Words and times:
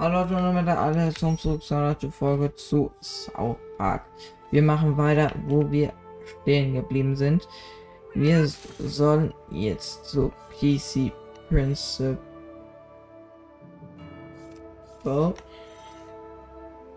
Hallo 0.00 0.22
Leute 0.22 0.34
und 0.34 0.42
damit 0.42 0.66
alle 0.66 1.12
zum 1.12 1.36
zurück 1.36 1.62
zu 1.62 1.74
einer 1.74 1.94
Folge 2.10 2.54
zu 2.54 2.90
South 3.02 3.58
Park. 3.76 4.06
Wir 4.50 4.62
machen 4.62 4.96
weiter, 4.96 5.30
wo 5.46 5.70
wir 5.70 5.92
stehen 6.24 6.72
geblieben 6.72 7.14
sind. 7.14 7.46
Wir 8.14 8.46
sollen 8.78 9.34
jetzt 9.50 10.06
zu 10.06 10.32
PC 10.58 11.12
Principal. 11.50 12.16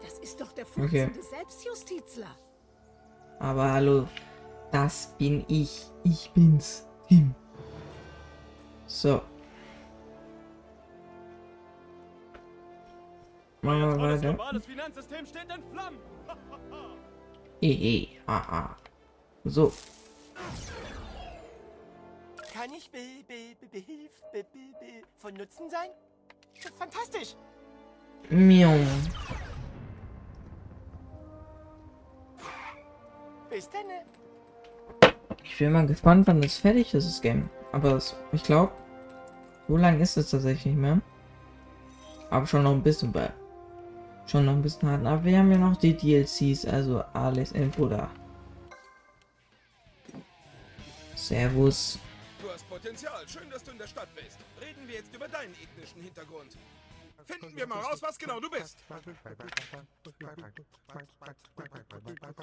Das 0.02 0.20
ist 0.22 0.40
doch 0.40 0.54
der 0.54 0.66
Okay. 0.82 1.10
Selbstjustizler. 1.30 2.38
Aber 3.40 3.70
hallo, 3.70 4.08
das 4.72 5.14
bin 5.18 5.44
ich. 5.50 5.88
Ich 6.06 6.32
bin's. 6.32 6.88
Tim. 7.10 7.36
So. 8.88 9.20
Machen 13.64 13.80
wir 13.80 13.96
Tolles 13.96 14.22
weiter. 14.22 14.34
globales 14.34 14.66
Finanzsystem 14.66 15.26
steht 15.26 15.46
in 15.56 15.64
Flammen. 15.72 16.00
Ehe, 17.62 18.08
haha. 18.28 18.76
So, 19.46 19.72
Kann 22.54 22.72
ich 22.78 22.90
be, 22.92 23.00
be, 23.28 23.56
be, 23.60 23.68
behilf, 23.68 24.12
be, 24.32 24.44
be, 24.44 24.60
be, 24.80 25.02
von 25.16 25.34
Nutzen 25.34 25.70
sein? 25.70 25.90
Fantastisch! 26.78 27.36
Miau. 28.30 28.78
Bis 33.50 33.70
dann. 33.70 33.82
Ich 35.44 35.58
bin 35.58 35.72
mal 35.72 35.88
gespannt, 35.88 36.28
wann 36.28 36.42
das 36.42 36.58
fertig 36.58 36.94
ist, 36.94 37.08
das 37.08 37.22
Game. 37.22 37.50
Aber 37.72 37.94
es, 37.96 38.16
ich 38.32 38.44
glaube, 38.44 38.72
so 39.68 39.78
lang 39.78 40.00
ist 40.00 40.16
es 40.18 40.30
tatsächlich 40.30 40.68
nicht 40.68 40.78
mehr. 40.78 41.02
Aber 42.30 42.46
schon 42.46 42.64
noch 42.64 42.72
ein 42.72 42.84
bisschen 42.84 43.12
bei. 43.12 43.32
Schon 44.26 44.46
noch 44.46 44.54
ein 44.54 44.62
bisschen 44.62 44.90
hart. 44.90 45.06
Aber 45.06 45.24
wir 45.24 45.38
haben 45.38 45.52
ja 45.52 45.58
noch 45.58 45.76
die 45.78 45.96
DLCs, 45.96 46.66
also 46.66 47.04
alles 47.14 47.52
Info 47.52 47.88
da. 47.88 48.10
Servus. 51.16 52.00
Du 52.42 52.50
hast 52.50 52.68
Potenzial. 52.70 53.28
Schön, 53.28 53.50
dass 53.50 53.64
du 53.64 53.72
in 53.72 53.78
der 53.78 53.88
Stadt 53.88 54.10
bist. 54.16 54.38
Reden 54.62 54.88
wir 54.88 54.96
jetzt 54.96 55.14
über 55.16 55.28
deinen 55.28 55.54
ethnischen 55.54 56.02
Hintergrund. 56.02 56.58
Finden 57.26 57.56
wir 57.56 57.68
mal 57.68 57.80
raus, 57.80 58.02
was 58.02 58.18
genau 58.18 58.40
du 58.40 58.50
bist. 58.50 58.78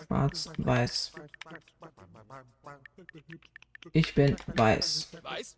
Schwarz, 0.06 0.50
weiß. 0.56 1.12
Ich 3.92 4.14
bin 4.14 4.36
weiß. 4.56 5.08
Weiß? 5.22 5.56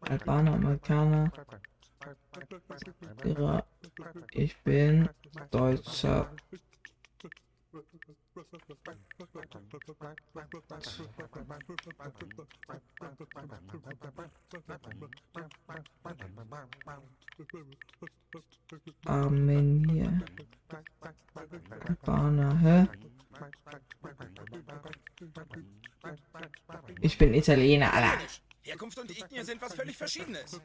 Albaner, 0.00 0.54
Amerikaner. 0.54 1.30
Ich 4.32 4.56
bin 4.62 5.08
Deutscher. 5.50 6.30
Armenier. 19.04 20.22
Albaner, 22.06 22.58
hä? 22.60 22.86
Ich 27.00 27.18
bin 27.18 27.34
Italiener, 27.34 27.92
Alter. 27.92 28.18
Herkunft 28.68 28.98
und 28.98 29.10
Ethnie 29.10 29.42
sind 29.42 29.62
was 29.62 29.74
völlig 29.74 29.96
Verschiedenes. 29.96 30.60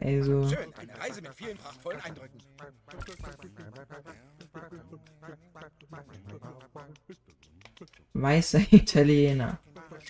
Also, 0.00 0.48
Schön, 0.48 0.74
eine 0.74 0.98
Reise 0.98 1.22
mit 1.22 1.34
vielen 1.34 1.56
prachtvollen 1.56 2.00
Eindrücken. 2.00 2.38
weißer 8.12 8.60
Italiener. 8.70 9.58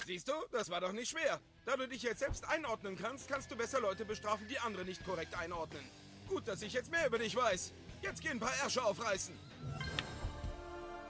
Siehst 0.07 0.29
du, 0.29 0.33
das 0.51 0.69
war 0.71 0.81
doch 0.81 0.93
nicht 0.93 1.11
schwer. 1.11 1.41
Da 1.65 1.77
du 1.77 1.87
dich 1.89 2.03
jetzt 2.03 2.19
selbst 2.19 2.49
einordnen 2.49 2.97
kannst, 2.97 3.29
kannst 3.29 3.51
du 3.51 3.57
besser 3.57 3.81
Leute 3.81 4.05
bestrafen, 4.05 4.47
die 4.49 4.59
andere 4.59 4.85
nicht 4.85 5.05
korrekt 5.05 5.39
einordnen. 5.39 5.83
Gut, 6.29 6.49
dass 6.49 6.63
ich 6.63 6.73
jetzt 6.73 6.91
mehr 6.91 7.07
über 7.07 7.19
dich 7.19 7.35
weiß. 7.37 7.73
Jetzt 8.03 8.23
geh 8.23 8.31
ein 8.31 8.41
paar 8.41 8.55
Ärsche 8.63 8.85
aufreißen. 8.85 9.35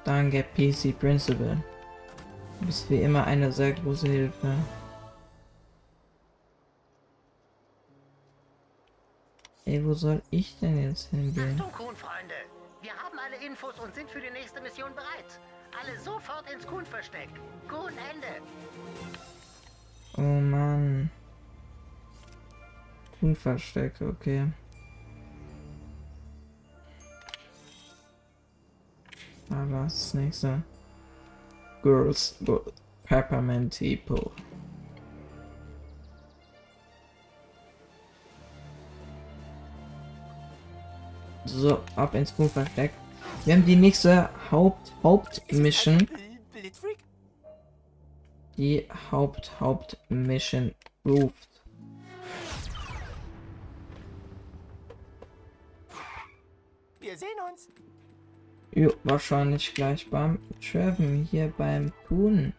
Danke, 0.05 0.45
PC 0.55 0.99
Principal. 0.99 1.63
Du 2.61 2.67
bist 2.67 2.89
wie 2.91 3.01
immer 3.01 3.25
eine 3.27 3.51
sehr 3.51 3.73
große 3.73 4.07
Hilfe. 4.07 4.55
Ey, 9.67 9.83
wo 9.85 9.95
soll 9.95 10.21
ich 10.31 10.59
denn 10.61 10.83
jetzt 10.83 11.09
hingehen? 11.11 11.59
Achtung, 11.59 11.73
Kuhn-Freunde! 11.73 12.35
Wir 12.83 12.93
haben 12.93 13.19
alle 13.19 13.37
Infos 13.47 13.79
und 13.79 13.95
sind 13.95 14.11
für 14.11 14.21
die 14.21 14.31
nächste 14.31 14.61
Mission 14.61 14.95
bereit. 14.95 15.41
Alle 15.81 15.99
sofort 15.99 16.51
ins 16.53 16.67
Kuhn-Versteck. 16.67 17.31
Kuhn, 17.67 17.93
Ende! 18.13 18.43
Oh 20.19 20.21
Mann. 20.21 21.11
Unversteckt, 23.23 24.03
okay. 24.03 24.53
Ah, 29.49 29.65
was 29.71 29.95
ist 29.95 30.05
das 30.05 30.15
nächste? 30.15 30.63
Girls, 31.83 32.37
Peppermint 33.05 33.79
People. 33.79 34.31
So, 41.47 41.83
ab 41.97 42.15
ins 42.15 42.35
Kuhversteck. 42.35 42.93
Wir 43.45 43.55
haben 43.55 43.67
die 43.67 43.77
nächste 43.77 44.31
Haupt 44.51 44.93
Hauptmission. 45.03 46.09
Die 48.57 48.87
Haupt 49.11 49.61
Hauptmission 49.61 50.75
ruft. 51.05 51.63
Wir 57.01 57.17
sehen 57.19 57.29
uns. 57.53 57.69
Jo, 58.73 58.93
wahrscheinlich 59.05 59.75
gleich 59.75 60.09
beim 60.09 60.39
Treffen 60.61 61.29
hier 61.31 61.53
beim 61.57 61.93
Kuhn. 62.09 62.55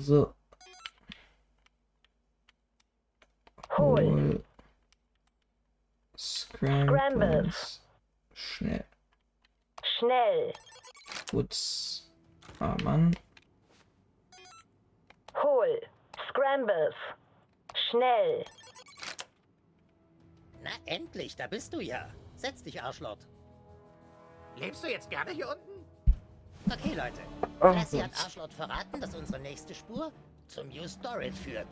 So. 0.00 0.34
Hol. 3.78 4.42
Scrambles. 6.16 7.80
Schnell. 8.34 8.84
Schnell. 9.98 10.52
Putz. 11.30 12.10
Ah, 12.60 12.76
Mann. 12.84 13.16
Hol. 15.42 15.80
Scrambles. 16.28 16.94
Schnell. 17.90 18.44
Na, 20.62 20.70
endlich, 20.86 21.34
da 21.34 21.46
bist 21.46 21.72
du 21.72 21.80
ja. 21.80 22.08
Setz 22.36 22.62
dich, 22.62 22.82
Arschlott. 22.82 23.26
Lebst 24.56 24.84
du 24.84 24.88
jetzt 24.88 25.10
gerne 25.10 25.32
hier 25.32 25.48
unten? 25.48 25.84
Okay, 26.70 26.94
Leute. 26.94 27.22
Oh 27.60 27.68
Lassie 27.68 28.02
hat. 28.02 28.12
Arschlott 28.22 28.52
verraten, 28.52 29.00
dass 29.00 29.14
unsere 29.14 29.40
nächste 29.40 29.74
Spur 29.74 30.12
zum 30.46 30.68
New 30.68 30.86
Storage 30.86 31.32
führt. 31.32 31.68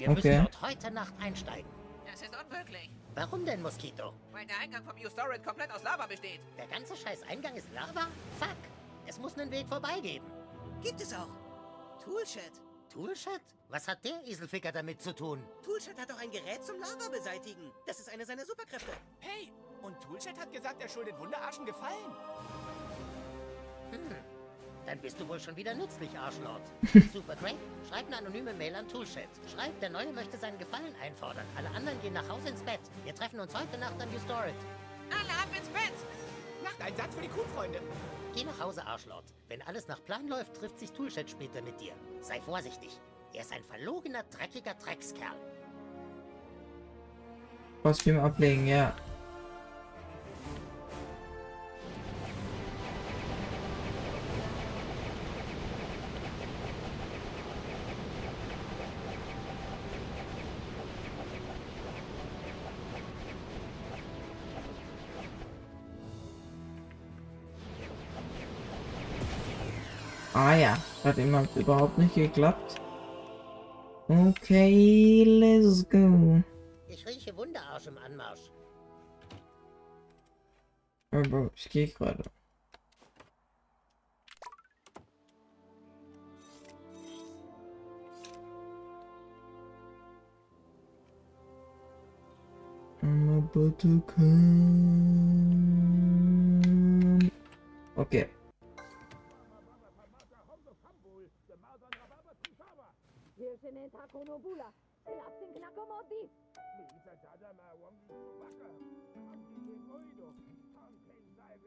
Wir 0.00 0.08
Okay. 0.10 0.14
müssen 0.38 0.44
dort 0.50 0.62
heute 0.62 0.90
Nacht 0.90 1.12
einsteigen. 1.20 1.70
Das 2.10 2.22
ist 2.22 2.30
unmöglich, 2.34 2.90
Warum 3.14 3.44
denn, 3.44 3.60
Mosquito? 3.60 4.14
weil 4.32 4.46
der 4.46 4.58
Eingang 4.58 4.82
vom 4.82 4.96
U-Storage 4.96 5.42
komplett 5.42 5.70
aus 5.72 5.82
Lava 5.82 6.06
besteht. 6.06 6.40
Der 6.56 6.66
ganze 6.68 6.96
scheiß 6.96 7.22
Eingang 7.28 7.54
ist 7.54 7.70
Lava? 7.72 8.08
Fuck! 8.38 8.56
Es 9.06 9.18
muss 9.18 9.36
einen 9.36 9.50
Weg 9.50 9.68
vorbeigeben. 9.68 10.26
Gibt 10.82 11.00
es 11.02 11.12
auch. 11.12 11.28
Toolshed. 12.02 12.52
Toolshed? 12.90 13.42
Was 13.68 13.86
hat 13.86 14.02
der 14.04 14.26
Eselficker 14.26 14.72
damit 14.72 15.02
zu 15.02 15.14
tun? 15.14 15.44
Toolshed 15.62 15.98
hat 16.00 16.10
doch 16.10 16.18
ein 16.18 16.30
Gerät 16.30 16.64
zum 16.64 16.80
Lava 16.80 17.08
beseitigen. 17.10 17.70
Das 17.86 18.00
ist 18.00 18.08
eine 18.08 18.24
seiner 18.24 18.46
Superkräfte. 18.46 18.92
Hey, 19.18 19.52
und 19.82 20.00
Toolshed 20.00 20.38
hat 20.40 20.50
gesagt, 20.50 20.80
er 20.82 20.88
schuldet 20.88 21.18
Wunderarschen 21.18 21.66
Gefallen. 21.66 22.16
Hm. 23.90 24.14
Dann 24.86 24.98
bist 24.98 25.20
du 25.20 25.28
wohl 25.28 25.38
schon 25.38 25.56
wieder 25.56 25.74
nützlich, 25.74 26.10
Arschlord. 26.18 26.62
Super 27.12 27.36
great. 27.36 27.56
Schreib 27.88 28.06
eine 28.06 28.18
anonyme 28.18 28.52
Mail 28.54 28.74
an 28.74 28.88
Toolshed. 28.88 29.28
Schreib, 29.52 29.78
der 29.80 29.90
Neue 29.90 30.12
möchte 30.12 30.36
seinen 30.38 30.58
Gefallen 30.58 30.94
einfordern. 31.02 31.44
Alle 31.56 31.70
anderen 31.70 32.00
gehen 32.02 32.14
nach 32.14 32.28
Hause 32.28 32.48
ins 32.48 32.62
Bett. 32.62 32.80
Wir 33.04 33.14
treffen 33.14 33.40
uns 33.40 33.54
heute 33.54 33.78
Nacht 33.78 34.00
an 34.00 34.10
New 34.10 34.18
Storage. 34.20 34.54
Alle 35.10 35.30
ab 35.30 35.48
ins 35.56 35.68
Bett! 35.68 35.94
Nachteinsatz 36.62 37.14
für 37.14 37.22
die 37.22 37.28
Kuhfreunde. 37.28 37.80
Geh 38.34 38.44
nach 38.44 38.58
Hause, 38.60 38.86
Arschlord. 38.86 39.24
Wenn 39.48 39.62
alles 39.62 39.88
nach 39.88 40.02
Plan 40.04 40.28
läuft, 40.28 40.54
trifft 40.56 40.78
sich 40.78 40.92
Toolshed 40.92 41.30
später 41.30 41.62
mit 41.62 41.80
dir. 41.80 41.92
Sei 42.20 42.40
vorsichtig. 42.40 43.00
Er 43.32 43.42
ist 43.42 43.52
ein 43.52 43.64
verlogener, 43.64 44.24
dreckiger 44.24 44.74
Dreckskerl. 44.74 45.36
Kostüm 47.82 48.20
ablegen, 48.20 48.66
ja. 48.66 48.94
Ah 70.42 70.56
ja, 70.56 70.74
hat 71.04 71.18
immer 71.18 71.46
überhaupt 71.54 71.98
nicht 71.98 72.14
geklappt. 72.14 72.80
Okay, 74.08 75.22
let's 75.24 75.86
go. 75.90 76.42
Ich 76.88 77.06
rieche 77.06 77.36
Wunderarsch 77.36 77.88
im 77.88 77.98
Anmarsch. 77.98 78.50
Aber 81.10 81.50
ich 81.54 81.68
gehe 81.68 81.88
gerade. 81.88 82.24
I'm 93.02 93.44
about 93.44 93.78
to 93.78 94.00
come. 94.06 95.20
Okay. 97.96 98.26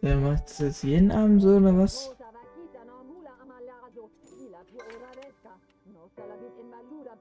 Der 0.02 0.18
macht 0.18 0.44
das 0.50 0.60
jetzt 0.60 0.84
jeden 0.84 1.12
Abend 1.12 1.42
so 1.42 1.58
oder 1.58 1.78
was? 1.78 2.16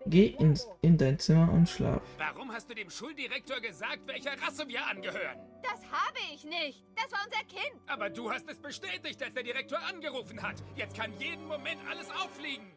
Geh 0.06 0.26
ins, 0.38 0.68
in 0.80 0.98
dein 0.98 1.18
Zimmer 1.18 1.52
und 1.52 1.68
schlaf. 1.68 2.02
Warum 2.18 2.52
hast 2.52 2.68
du 2.68 2.74
dem 2.74 2.90
Schuldirektor 2.90 3.60
gesagt, 3.60 4.06
welcher 4.06 4.32
Rasse 4.42 4.66
wir 4.66 4.84
angehören? 4.86 5.38
Das 5.62 5.80
habe 5.90 6.18
ich 6.34 6.44
nicht. 6.44 6.84
Das 6.96 7.12
war 7.12 7.20
unser 7.24 7.44
Kind. 7.44 7.80
Aber 7.86 8.10
du 8.10 8.30
hast 8.30 8.48
es 8.48 8.58
bestätigt, 8.58 9.22
als 9.22 9.34
der 9.34 9.42
Direktor 9.42 9.78
angerufen 9.78 10.42
hat. 10.42 10.56
Jetzt 10.74 10.96
kann 10.96 11.12
jeden 11.18 11.46
Moment 11.46 11.80
alles 11.88 12.10
auffliegen. 12.10 12.72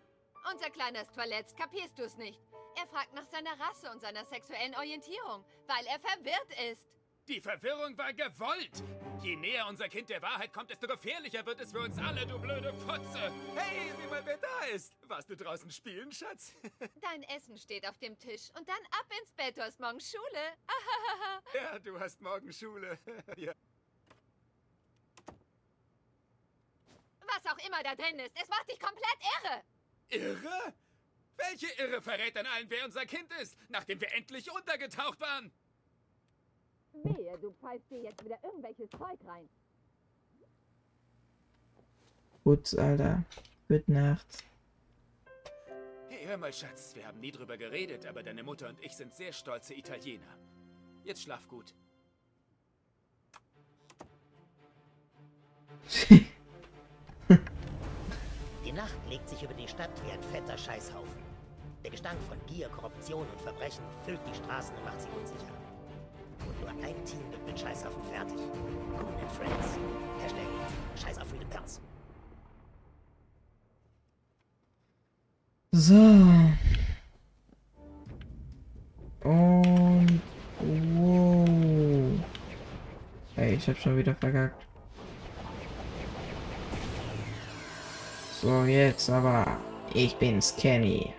Unser 0.51 0.69
kleiner 0.69 1.01
ist 1.01 1.13
verletzt, 1.13 1.57
kapierst 1.57 1.97
du 1.97 2.03
es 2.03 2.17
nicht? 2.17 2.39
Er 2.75 2.85
fragt 2.87 3.13
nach 3.13 3.25
seiner 3.25 3.59
Rasse 3.59 3.89
und 3.89 4.01
seiner 4.01 4.25
sexuellen 4.25 4.75
Orientierung, 4.75 5.43
weil 5.65 5.85
er 5.87 5.99
verwirrt 5.99 6.71
ist. 6.71 6.87
Die 7.27 7.41
Verwirrung 7.41 7.97
war 7.97 8.13
gewollt. 8.13 8.83
Je 9.23 9.35
näher 9.35 9.65
unser 9.67 9.89
Kind 9.89 10.09
der 10.09 10.21
Wahrheit 10.21 10.53
kommt, 10.53 10.69
desto 10.69 10.85
gefährlicher 10.85 11.43
wird 11.47 11.59
es 11.59 11.71
für 11.71 11.79
uns 11.79 11.97
alle, 11.97 12.27
du 12.27 12.37
blöde 12.37 12.71
Fotze. 12.73 13.31
Hey, 13.55 13.91
sieh 13.99 14.07
mal, 14.07 14.23
wer 14.23 14.37
da 14.37 14.65
ist. 14.65 14.93
Warst 15.07 15.29
du 15.31 15.35
draußen 15.35 15.71
spielen, 15.71 16.11
Schatz? 16.11 16.53
Dein 17.01 17.23
Essen 17.23 17.57
steht 17.57 17.87
auf 17.87 17.97
dem 17.97 18.15
Tisch 18.19 18.51
und 18.55 18.69
dann 18.69 18.77
ab 18.91 19.07
ins 19.19 19.31
Bett, 19.31 19.57
du 19.57 19.63
hast 19.63 19.79
morgen 19.79 19.99
Schule. 19.99 20.53
ja, 21.55 21.79
du 21.79 21.99
hast 21.99 22.21
morgen 22.21 22.53
Schule. 22.53 22.99
ja. 23.37 23.53
Was 27.27 27.51
auch 27.51 27.65
immer 27.65 27.81
da 27.81 27.95
drin 27.95 28.19
ist, 28.19 28.39
es 28.39 28.47
macht 28.49 28.69
dich 28.69 28.79
komplett 28.79 29.17
irre. 29.41 29.63
Irre? 30.09 30.73
Welche 31.37 31.67
Irre 31.81 32.01
verrät 32.01 32.35
denn 32.35 32.45
allen, 32.45 32.69
wer 32.69 32.85
unser 32.85 33.05
Kind 33.05 33.31
ist, 33.41 33.57
nachdem 33.69 33.99
wir 33.99 34.13
endlich 34.13 34.49
untergetaucht 34.51 35.19
waren? 35.19 35.51
Wehe, 37.03 37.37
du 37.39 37.51
pfeifst 37.53 37.89
dir 37.91 38.01
jetzt 38.01 38.23
wieder 38.23 38.39
irgendwelches 38.43 38.89
Zeug 38.91 39.19
rein. 39.25 39.49
Gut, 42.43 42.73
Alter. 42.77 43.23
Gute 43.67 43.91
Nacht. 43.91 44.43
Hey, 46.09 46.25
hör 46.25 46.37
mal, 46.37 46.53
Schatz, 46.53 46.95
wir 46.95 47.05
haben 47.05 47.19
nie 47.19 47.31
drüber 47.31 47.57
geredet, 47.57 48.05
aber 48.05 48.23
deine 48.23 48.43
Mutter 48.43 48.69
und 48.69 48.79
ich 48.83 48.93
sind 48.93 49.13
sehr 49.13 49.33
stolze 49.33 49.73
Italiener. 49.73 50.37
Jetzt 51.03 51.23
schlaf 51.23 51.47
gut. 51.47 51.73
Nacht 58.75 58.97
legt 59.09 59.29
sich 59.29 59.41
über 59.41 59.53
die 59.53 59.69
Stadt 59.69 59.89
wie 60.03 60.11
ein 60.11 60.21
fetter 60.21 60.57
Scheißhaufen. 60.57 61.23
Der 61.83 61.91
Gestank 61.91 62.17
von 62.27 62.37
Gier, 62.45 62.67
Korruption 62.67 63.25
und 63.25 63.41
Verbrechen 63.41 63.83
füllt 64.03 64.19
die 64.27 64.35
Straßen 64.35 64.75
und 64.75 64.83
macht 64.83 64.99
sie 64.99 65.07
unsicher. 65.17 65.53
Und 66.45 66.59
nur 66.59 66.69
ein 66.69 67.05
Team 67.05 67.31
wird 67.31 67.45
mit 67.45 67.57
Scheißhaufen 67.57 68.03
fertig. 68.03 68.37
Coon 68.97 69.15
and 69.15 69.31
Friends. 69.31 69.79
Hashtag 70.21 70.45
Scheiß 71.01 71.17
auf 71.19 71.29
Freedom 71.29 71.49
Pals. 71.49 71.79
So. 75.71 75.95
Und. 79.23 80.21
Wow. 80.59 82.19
Ey, 83.37 83.53
ich 83.55 83.69
hab 83.69 83.77
schon 83.77 83.97
wieder 83.97 84.15
verkackt. 84.15 84.65
So, 88.41 88.65
jetzt 88.65 89.09
aber. 89.09 89.45
Ich 89.93 90.15
bin's, 90.17 90.53
Kenny. 90.57 91.13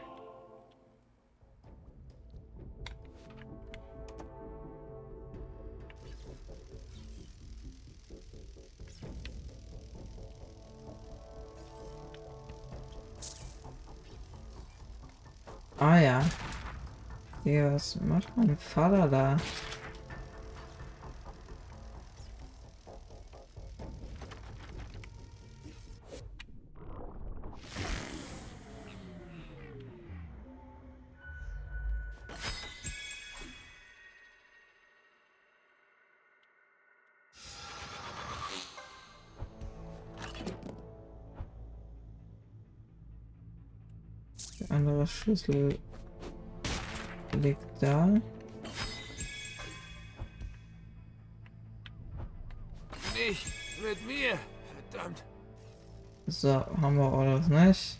Ah 15.79 15.99
ja. 15.99 16.23
Ja, 17.45 17.73
was 17.73 17.99
macht 18.01 18.37
mein 18.37 18.59
Vater 18.59 19.09
da? 19.09 19.37
Schlüssel 45.27 45.77
liegt 47.43 47.83
da. 47.83 48.07
Nicht 48.07 48.23
mit 53.83 54.07
mir, 54.07 54.39
verdammt. 54.89 55.25
So, 56.29 56.65
haben 56.81 56.97
wir 56.97 57.13
alles 57.13 57.49
nicht. 57.49 57.99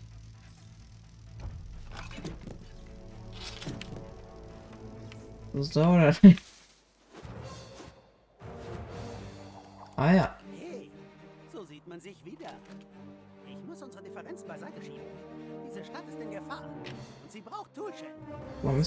So 5.53 5.83
oder 5.83 6.15
nicht? 6.23 6.41
Ah 9.97 10.13
ja. 10.13 10.36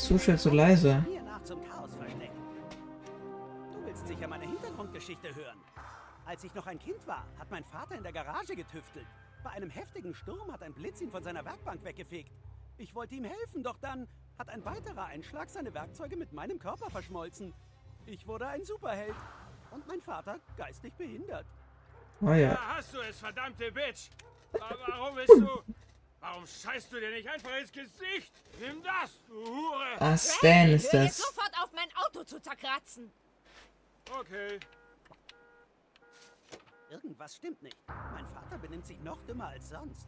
Zuschel 0.10 0.39
so 0.39 0.50
leise? 0.50 1.06
Mir 1.08 1.22
nach 1.22 1.44
zum 1.44 1.63
Chaos 1.70 1.94
verstecken. 1.94 2.42
Du 3.72 3.86
willst 3.86 4.08
sicher 4.08 4.28
meine 4.28 4.46
Hintergrundgeschichte 4.46 5.36
hören. 5.36 5.60
Als 6.25 6.44
ich 6.44 6.51
noch 6.56 6.66
ein 6.66 6.80
Kind 6.80 7.06
war, 7.06 7.28
hat 7.38 7.51
mein 7.51 7.63
Vater 7.63 7.94
in 7.94 8.01
der 8.01 8.12
Garage 8.12 8.56
getüftelt. 8.56 9.06
Bei 9.44 9.51
einem 9.51 9.70
heftigen 9.70 10.16
Sturm 10.16 10.51
hat 10.51 10.63
ein 10.63 10.74
Blitz 10.74 11.00
ihn 11.00 11.12
von 11.12 11.22
seiner 11.22 11.46
Werkbank 11.46 11.84
weggefegt. 11.84 12.32
Ich 12.78 12.96
wollte 12.96 13.13
ihm 13.13 13.24
helfen, 13.24 13.62
doch 13.62 13.78
dann 13.78 14.08
hat 14.39 14.50
ein 14.50 14.66
weiterer 14.66 15.06
Einschlag 15.06 15.48
seine 15.48 15.75
Werkzeuge 15.75 16.18
mit 16.18 16.34
meinem 16.34 16.58
Körper 16.58 16.89
verschmolzen. 16.89 17.54
Ich 18.08 18.25
wurde 18.25 18.48
ein 18.48 18.66
Superheld. 18.66 19.13
Und 19.70 19.86
mein 19.86 20.01
Vater 20.01 20.39
geistig 20.58 20.92
behindert. 20.96 21.46
Ah 22.25 22.34
ja. 22.34 22.54
Da 22.56 22.78
hast 22.78 22.96
du 22.96 22.98
es, 23.01 23.20
verdammte 23.20 23.72
Bitch. 23.72 24.10
Aber 24.54 24.75
warum 24.88 25.16
bist 25.18 25.34
du... 25.38 25.63
Warum 26.22 26.46
scheißt 26.46 26.92
du 26.92 27.00
dir 27.00 27.12
nicht 27.12 27.28
einfach 27.28 27.56
ins 27.58 27.72
Gesicht? 27.72 28.34
Nimm 28.60 28.84
das, 28.84 29.12
du 29.28 29.36
Hure. 29.36 30.00
Ah, 30.00 30.18
Stan 30.18 30.70
ist 30.70 30.92
Hör 30.92 31.04
jetzt 31.04 31.20
das. 31.20 31.28
sofort 31.28 31.52
auf, 31.64 31.72
mein 31.74 31.88
Auto 31.96 32.24
zu 32.24 32.42
zerkratzen. 32.42 33.12
Okay. 34.20 34.60
Irgendwas 36.90 37.36
stimmt 37.36 37.62
nicht. 37.62 37.78
Mein 37.88 38.28
Vater 38.28 38.58
benimmt 38.58 38.86
sich 38.86 39.00
noch 39.00 39.22
dümmer 39.26 39.48
als 39.48 39.70
sonst. 39.70 40.08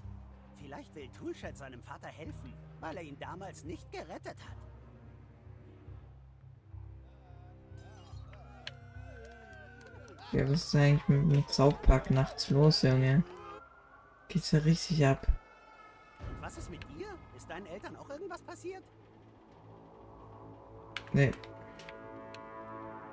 Vielleicht 0.60 0.94
will 0.96 1.10
Toolshed 1.10 1.58
seinem 1.58 1.82
Vater 1.82 2.08
helfen, 2.08 2.54
weil 2.80 2.98
er 2.98 3.04
ihn 3.04 3.18
damals 3.20 3.64
nicht 3.64 3.90
gerettet 3.92 4.38
hat. 4.38 4.58
Ja, 10.32 10.50
was 10.50 10.66
ist 10.66 10.76
eigentlich 10.76 11.08
mit, 11.08 11.26
mit 11.26 11.50
South 11.50 11.82
Park 11.82 12.10
nachts 12.10 12.50
los, 12.50 12.82
Junge? 12.84 13.24
Geht's 14.28 14.52
ja 14.52 14.60
richtig 14.60 15.06
ab. 15.06 15.28
Was 16.52 16.58
ist 16.58 16.70
mit 16.70 16.84
dir? 16.90 17.08
Ist 17.38 17.50
deinen 17.50 17.66
Eltern 17.66 17.96
auch 17.96 18.10
irgendwas 18.10 18.42
passiert? 18.42 18.84
Nee. 21.14 21.32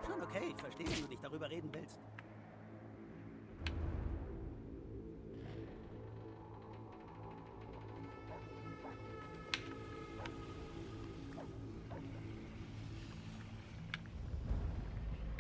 Schon 0.05 0.21
okay, 0.21 0.43
ich 0.49 0.61
verstehe, 0.61 0.89
wenn 0.89 1.03
du 1.03 1.09
nicht 1.09 1.23
darüber 1.23 1.49
reden 1.49 1.73
willst. 1.73 2.01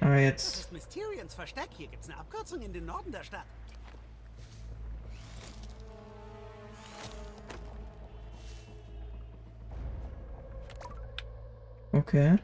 Aber 0.01 0.19
jetzt. 0.19 0.53
Das 0.53 0.61
ist 0.61 0.73
Mysterians 0.73 1.35
Versteck. 1.35 1.71
Hier 1.77 1.89
gibt's 1.89 2.09
eine 2.09 2.21
Abkürzung 2.21 2.63
in 2.63 2.73
den 2.73 2.87
Norden 2.87 3.11
der 3.11 3.25
Stadt. 3.25 3.47
Okay. 12.09 12.39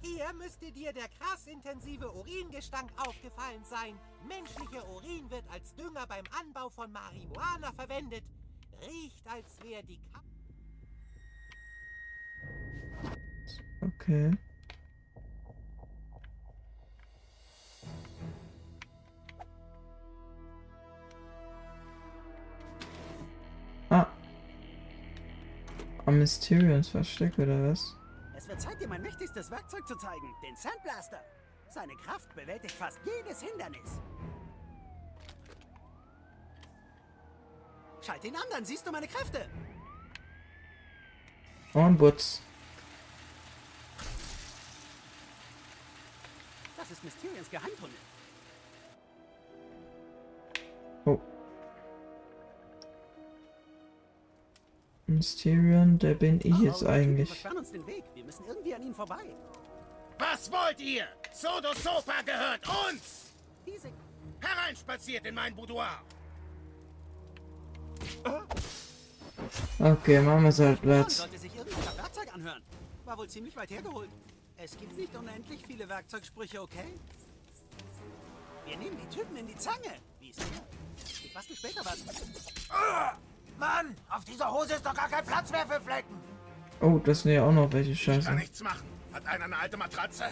Hier 0.00 0.32
müsste 0.34 0.70
dir 0.70 0.92
der 0.92 1.08
krass 1.08 1.48
intensive 1.48 2.08
Uringestank 2.14 2.88
aufgefallen 2.96 3.64
sein. 3.64 3.98
Menschlicher 4.28 4.88
Urin 4.88 5.28
wird 5.28 5.42
als 5.50 5.74
Dünger 5.74 6.06
beim 6.06 6.22
Anbau 6.40 6.68
von 6.68 6.92
Marihuana 6.92 7.72
verwendet. 7.72 8.22
Riecht, 8.80 9.26
als 9.26 9.60
wäre 9.60 9.82
die 9.82 9.98
Ka 10.12 10.20
Okay. 13.80 14.30
Ah. 23.90 24.06
Am 26.04 26.18
Mysterions 26.20 26.88
Versteck 26.88 27.36
oder 27.40 27.70
was? 27.70 27.96
Es 28.46 28.50
wird 28.50 28.60
Zeit, 28.60 28.80
dir 28.80 28.86
mein 28.86 29.02
mächtigstes 29.02 29.50
Werkzeug 29.50 29.84
zu 29.88 29.96
zeigen. 29.96 30.32
Den 30.40 30.54
Sandblaster. 30.54 31.20
Seine 31.68 31.96
Kraft 31.96 32.32
bewältigt 32.36 32.76
fast 32.76 33.00
jedes 33.04 33.42
Hindernis. 33.42 33.98
Schalt 38.02 38.22
ihn 38.22 38.36
an, 38.36 38.44
dann 38.52 38.64
siehst 38.64 38.86
du 38.86 38.92
meine 38.92 39.08
Kräfte. 39.08 39.48
Und 41.72 41.98
Butz. 41.98 42.40
Das 46.76 46.88
ist 46.92 47.02
Mysterians 47.02 47.50
Geheimtunnel. 47.50 47.96
Oh. 51.04 51.20
Mysterion, 55.08 55.98
der 55.98 56.14
bin 56.14 56.38
ich 56.44 56.56
jetzt 56.60 56.84
eigentlich. 56.84 57.28
versperren 57.28 57.58
uns 57.58 57.72
den 57.72 57.84
Weg. 57.88 58.04
Wir 58.26 58.32
müssen 58.32 58.46
irgendwie 58.48 58.74
an 58.74 58.82
ihnen 58.82 58.94
vorbei. 58.94 59.36
Was 60.18 60.50
wollt 60.50 60.80
ihr? 60.80 61.06
Sodo 61.32 61.72
Sofa 61.74 62.22
gehört 62.22 62.66
uns! 62.68 63.32
Diese 63.64 63.88
Hereinspaziert 64.40 65.26
in 65.26 65.36
mein 65.36 65.54
Boudoir! 65.54 66.02
Okay, 69.78 70.20
machen 70.22 70.42
wir 70.42 70.66
halt 70.66 70.84
Man 70.84 71.02
Platz. 71.02 71.18
sollte 71.18 71.38
sich 71.38 71.54
irgendwie 71.54 71.78
nach 71.84 71.96
Werkzeug 71.98 72.34
anhören. 72.34 72.64
War 73.04 73.16
wohl 73.16 73.28
ziemlich 73.28 73.54
weit 73.54 73.70
hergeholt. 73.70 74.10
Es 74.56 74.76
gibt 74.76 74.96
nicht 74.96 75.14
unendlich 75.14 75.64
viele 75.64 75.88
Werkzeugsprüche, 75.88 76.62
okay? 76.62 76.98
Wir 78.64 78.76
nehmen 78.76 78.98
die 78.98 79.16
Typen 79.16 79.36
in 79.36 79.46
die 79.46 79.56
Zange. 79.56 80.00
Wie 80.18 80.30
ist 80.30 80.40
der? 80.40 80.46
Ich 81.04 81.32
bastel 81.32 81.54
später 81.54 81.84
was. 81.84 82.04
Mann, 83.56 83.94
auf 84.10 84.24
dieser 84.24 84.52
Hose 84.52 84.74
ist 84.74 84.84
doch 84.84 84.94
gar 84.94 85.08
kein 85.08 85.24
Platz 85.24 85.52
mehr 85.52 85.64
für 85.68 85.80
Flecken. 85.80 86.35
Oh, 86.80 86.98
das 87.02 87.22
sind 87.22 87.32
ja 87.32 87.44
auch 87.44 87.52
noch 87.52 87.72
welche 87.72 87.90
Kann 87.90 88.22
Scheiße. 88.22 88.32
nichts 88.34 88.62
machen. 88.62 88.86
Hat 89.12 89.26
einer 89.26 89.44
eine 89.46 89.56
alte 89.56 89.76
Matratze? 89.76 90.24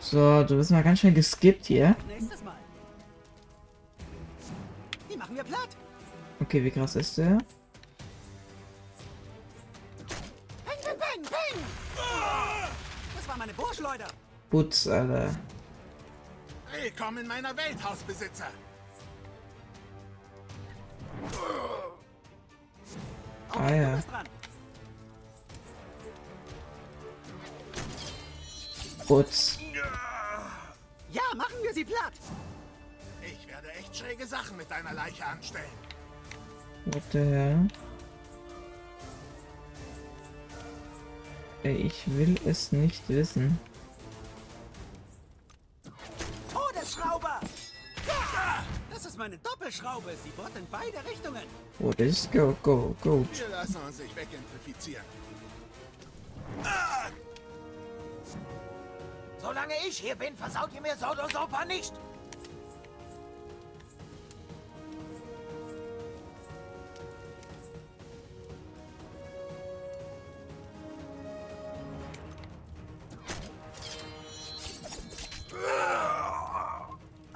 So, 0.00 0.44
du 0.44 0.56
bist 0.56 0.70
mal 0.70 0.82
ganz 0.82 1.00
schön 1.00 1.14
geskippt 1.14 1.66
hier. 1.66 1.96
Nächstes 2.06 2.44
Mal. 2.44 2.56
Die 5.10 5.16
machen 5.16 5.34
wir 5.34 5.44
platt. 5.44 5.68
Okay, 6.40 6.62
wie 6.62 6.70
krass 6.70 6.96
ist 6.96 7.16
der? 7.16 7.38
Peng, 10.66 10.78
peng, 10.82 10.98
peng, 10.98 11.22
peng! 11.22 11.60
Das 13.16 13.26
war 13.28 13.38
meine 13.38 13.54
Burschleuder. 13.54 14.08
Butz, 14.50 14.86
Alter. 14.86 15.34
Willkommen 16.82 17.18
in 17.18 17.26
meiner 17.26 17.56
Welt, 17.56 17.82
Hausbesitzer. 17.82 18.48
Ah 23.56 23.70
ja. 23.72 23.98
Butz. 29.06 29.58
Ja, 31.12 31.22
machen 31.36 31.54
wir 31.62 31.72
sie 31.72 31.84
platt. 31.84 32.14
Ich 33.22 33.46
werde 33.46 33.70
echt 33.72 33.96
schräge 33.96 34.26
Sachen 34.26 34.56
mit 34.56 34.70
deiner 34.70 34.92
Leiche 34.92 35.24
anstellen. 35.24 35.64
What 36.86 37.02
the 37.12 37.18
hell? 37.18 37.68
Ey, 41.62 41.76
Ich 41.76 42.02
will 42.06 42.38
es 42.44 42.72
nicht 42.72 43.08
wissen. 43.08 43.58
Todesschrauber! 46.52 47.40
Das 48.90 49.04
ist 49.04 49.18
meine 49.18 49.38
Doppelschraube. 49.38 50.12
Sie 50.22 50.30
bohrt 50.30 50.56
in 50.56 50.66
beide 50.70 51.04
Richtungen. 51.08 51.42
What 51.78 52.00
is 52.00 52.28
go, 52.32 52.56
go, 52.62 52.94
go. 53.02 53.26
Wir 53.32 53.48
lassen 53.48 53.76
uns 53.86 53.98
nicht 53.98 54.14
weggentrifizieren. 54.16 55.04
Solange 59.40 59.74
ich 59.86 59.98
hier 59.98 60.14
bin, 60.14 60.36
versaut 60.36 60.70
ihr 60.74 60.80
mir 60.80 60.96
Sodo 60.96 61.28
Sopa 61.28 61.64
nicht. 61.64 61.92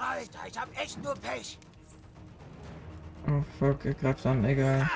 Alter, 0.09 0.39
ich 0.47 0.57
hab 0.57 0.81
echt 0.81 1.03
nur 1.03 1.13
Pech. 1.15 1.59
Oh 3.27 3.43
fuck, 3.59 3.85
er 3.85 3.93
greift 3.93 4.25
an, 4.25 4.43
egal. 4.43 4.89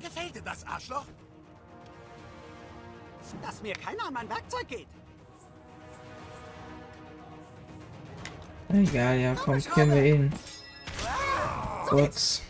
Gefällt 0.00 0.34
dir 0.34 0.42
das 0.42 0.66
Arschloch? 0.66 1.06
Dass 3.40 3.62
mir 3.62 3.74
keiner 3.74 4.06
an 4.06 4.14
mein 4.14 4.28
Werkzeug 4.28 4.66
geht. 4.66 4.88
Egal, 8.68 9.18
ja, 9.18 9.34
komm, 9.36 9.60
kennen 9.60 9.92
wir 9.92 10.04
ihn. 10.04 10.34
Butz. 11.88 12.42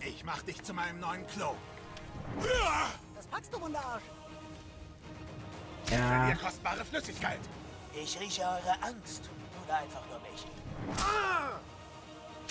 Ich 0.00 0.24
mach 0.24 0.40
dich 0.42 0.62
zu 0.62 0.72
meinem 0.72 0.98
neuen 1.00 1.26
Klo. 1.26 1.54
Das 3.14 3.26
packst 3.26 3.52
du, 3.52 3.60
Wunderarsch. 3.60 4.04
Ja, 5.90 6.28
Ihr 6.28 6.36
kostbare 6.36 6.84
Flüssigkeit. 6.84 7.40
Ich 7.94 8.18
rieche 8.20 8.42
eure 8.42 8.82
Angst. 8.82 9.30
Oder 9.64 9.78
einfach 9.78 10.02
nur 10.08 10.20
mich. 10.20 10.46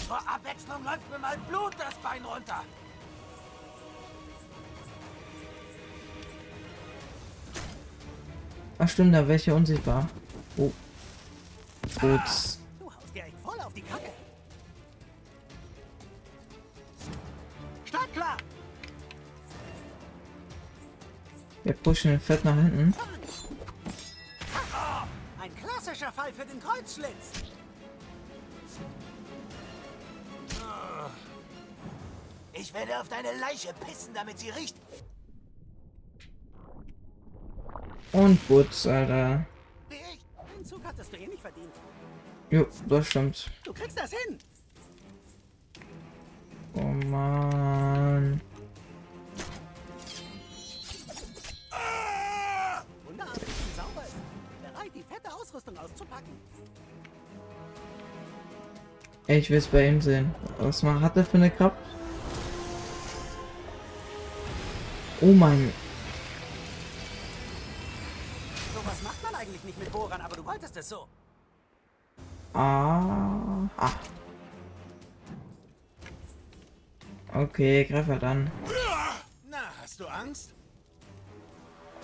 Zur 0.08 0.18
Abwechslung 0.18 0.84
läuft 0.84 1.10
mir 1.10 1.20
mal 1.20 1.38
Blut 1.50 1.74
das 1.78 1.96
Bein 1.96 2.24
runter. 2.24 2.64
ach 8.78 8.90
stimmt, 8.90 9.16
da 9.16 9.28
welche 9.28 9.54
unsichtbar. 9.54 10.08
Oh. 10.58 10.72
Butz. 12.02 12.60
Du 12.80 12.86
haust 12.86 13.16
dir 13.16 13.24
echt 13.24 13.38
voll 13.44 13.60
auf 13.60 13.74
die 13.74 13.82
Kacke. 13.82 14.12
Startklar! 17.86 18.38
Wir 21.64 21.74
pushen 21.74 22.12
den 22.12 22.20
Fett 22.20 22.46
nach 22.46 22.56
hinten. 22.56 22.94
Klassischer 25.96 26.12
Fall 26.12 26.34
für 26.34 26.46
den 26.46 26.60
Kreuzschlitz. 26.60 27.32
Ich 32.52 32.74
werde 32.74 33.00
auf 33.00 33.08
deine 33.08 33.30
Leiche 33.40 33.74
pissen, 33.86 34.14
damit 34.14 34.40
sie 34.40 34.50
riecht. 34.50 34.76
Und 38.12 38.48
Butz, 38.48 38.86
Alter. 38.88 39.46
Den 39.90 40.66
Zug 40.66 40.84
hattest 40.84 41.14
du 41.14 41.18
eh 41.18 41.28
nicht 41.28 41.42
verdient. 41.42 41.74
Jo, 42.50 42.68
das 42.88 43.08
stimmt. 43.08 43.50
Du 43.64 43.74
kriegst 43.74 43.98
das 43.98 44.12
hin. 44.12 44.38
Oh 46.74 47.08
man. 47.08 48.42
Ausrüstung 55.56 55.78
auszupacken. 55.78 56.34
Ich 59.28 59.50
will 59.50 59.58
es 59.58 59.68
bei 59.68 59.88
ihm 59.88 60.02
sehen. 60.02 60.36
Was 60.60 60.84
man 60.84 61.00
hat 61.00 61.16
er 61.16 61.24
für 61.24 61.38
eine 61.38 61.50
Kraft? 61.50 61.78
Oh 65.22 65.32
mein. 65.32 65.72
Sowas 68.74 69.02
macht 69.02 69.24
man 69.24 69.36
eigentlich 69.36 69.64
nicht 69.64 69.80
mit 69.80 69.92
Bohrern, 69.94 70.20
aber 70.20 70.36
du 70.36 70.46
wolltest 70.46 70.76
es 70.76 70.90
so. 70.90 71.08
Ah. 72.54 73.70
ah. 73.78 73.92
Okay, 77.34 77.86
greif 77.86 78.08
halt 78.08 78.24
an. 78.24 78.52
Na, 79.50 79.58
hast 79.82 80.00
du 80.02 80.08
Angst? 80.08 80.54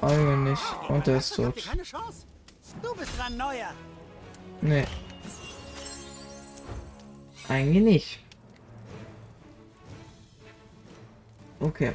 Eigentlich. 0.02 0.60
Und 0.88 1.08
er 1.08 1.18
ist 1.18 1.36
tot. 1.36 1.56
keine 1.58 1.84
Chance. 1.84 2.31
Du 2.82 2.96
bist 2.96 3.18
dran, 3.18 3.38
Neuer. 3.38 3.74
Nee. 4.62 4.86
Eigentlich 7.48 7.84
nicht. 7.84 8.20
Okay. 11.60 11.94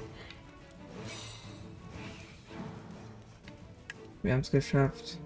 Wir 4.22 4.32
haben 4.32 4.40
es 4.40 4.50
geschafft. 4.50 5.18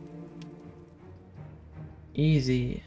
Easy. 2.15 2.83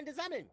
Kuhnfreunde 0.00 0.14
sammeln. 0.14 0.50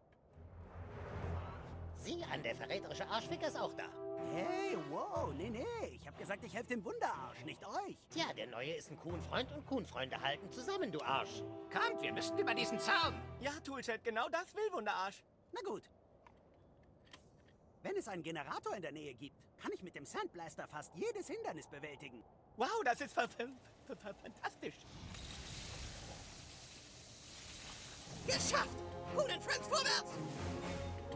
Sie 1.96 2.24
an, 2.32 2.44
der 2.44 2.56
verräterische 2.56 3.08
Arschficker 3.08 3.48
ist 3.48 3.60
auch 3.60 3.74
da. 3.74 3.86
Hey, 4.34 4.78
wow, 4.90 5.34
nee, 5.34 5.50
nee. 5.50 5.88
Ich 5.94 6.06
hab 6.08 6.18
gesagt, 6.18 6.44
ich 6.44 6.54
helfe 6.54 6.70
dem 6.70 6.84
Wunderarsch, 6.84 7.44
nicht 7.46 7.66
euch. 7.66 7.98
Tja, 8.10 8.34
der 8.34 8.48
Neue 8.48 8.74
ist 8.74 8.92
ein 8.92 9.00
Kuhnfreund 9.00 9.52
und 9.54 9.66
Kuhnfreunde 9.66 10.20
halten 10.22 10.52
zusammen, 10.52 10.92
du 10.92 11.02
Arsch. 11.02 11.42
Kommt, 11.72 12.02
wir 12.02 12.14
müssen 12.14 12.38
über 12.38 12.54
diesen 12.54 12.80
Zaun. 12.80 13.14
Ja, 13.40 13.52
Toolchat, 13.64 14.04
genau 14.04 14.28
das 14.30 14.54
will 14.56 14.72
Wunderarsch. 14.74 15.24
Na 15.54 15.62
gut. 15.66 15.84
Wenn 17.84 17.96
es 17.96 18.08
einen 18.08 18.24
Generator 18.24 18.76
in 18.76 18.82
der 18.82 18.92
Nähe 18.92 19.14
gibt, 19.14 19.36
kann 19.58 19.72
ich 19.74 19.82
mit 19.82 19.96
dem 19.96 20.06
Sandblaster 20.06 20.68
fast 20.68 20.94
jedes 20.96 21.28
Hindernis 21.28 21.68
bewältigen. 21.68 22.24
Wow, 22.58 22.82
das 22.84 23.02
ist 23.02 23.14
fantastisch. 23.14 24.76
Geschafft! 28.26 28.97
Kuhn 29.16 29.42
Friends 29.42 29.68
vorwärts! 29.68 30.20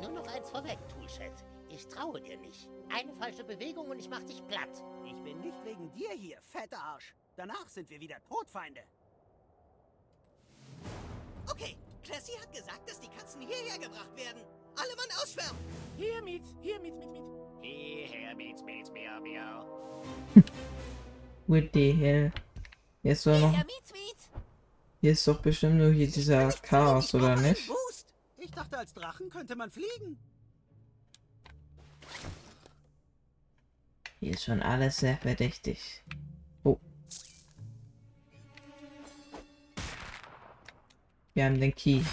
Nur 0.01 0.11
noch 0.11 0.27
eins 0.27 0.49
vorweg, 0.49 0.79
Toolchat. 0.89 1.43
Ich 1.69 1.87
traue 1.87 2.19
dir 2.19 2.37
nicht. 2.37 2.69
Eine 2.89 3.13
falsche 3.13 3.43
Bewegung 3.43 3.89
und 3.89 3.99
ich 3.99 4.09
mach 4.09 4.23
dich 4.23 4.45
platt. 4.47 4.83
Ich 5.05 5.21
bin 5.23 5.39
nicht 5.39 5.63
wegen 5.63 5.91
dir 5.93 6.11
hier, 6.11 6.41
fetter 6.41 6.79
Arsch. 6.79 7.15
Danach 7.35 7.69
sind 7.69 7.89
wir 7.89 7.99
wieder 7.99 8.17
Todfeinde. 8.23 8.81
Okay, 11.49 11.77
Classy 12.03 12.33
hat 12.33 12.51
gesagt, 12.51 12.89
dass 12.89 12.99
die 12.99 13.07
Katzen 13.09 13.41
hierher 13.41 13.77
gebracht 13.77 14.15
werden. 14.17 14.43
Alle 14.75 14.95
Mann 14.95 15.07
ausschwärmen. 15.21 15.61
Hier, 15.97 16.21
Mietz, 16.23 16.47
hier, 16.61 16.79
Mietz, 16.79 16.95
Mietz, 16.97 17.11
Mietz. 17.11 17.25
Hierher, 17.61 18.35
Mietz, 18.35 18.63
Mietz, 18.63 18.89
miau, 18.89 19.21
miau. 19.21 20.03
What 21.47 21.69
the 21.73 21.91
hell? 21.91 22.31
Hier 23.03 23.11
ist 23.11 23.25
doch 23.25 23.39
noch. 23.39 23.51
Mietz, 23.51 23.91
Mietz. 23.91 24.30
Hier 25.01 25.13
ist 25.13 25.27
doch 25.27 25.41
bestimmt 25.41 25.77
nur 25.77 25.91
hier 25.91 26.09
dieser 26.09 26.51
Chaos, 26.51 27.15
oder 27.15 27.35
nicht? 27.35 27.69
Ich 28.37 28.51
dachte, 28.51 28.77
als 28.77 28.93
Drachen 28.93 29.31
könnte 29.31 29.55
man 29.55 29.71
fliegen. 29.71 30.19
Hier 34.19 34.33
ist 34.35 34.43
schon 34.43 34.61
alles 34.61 34.97
sehr 34.97 35.17
verdächtig. 35.17 36.03
Oh. 36.63 36.77
Wir 41.33 41.45
haben 41.45 41.59
den 41.59 41.73
Key. 41.73 42.03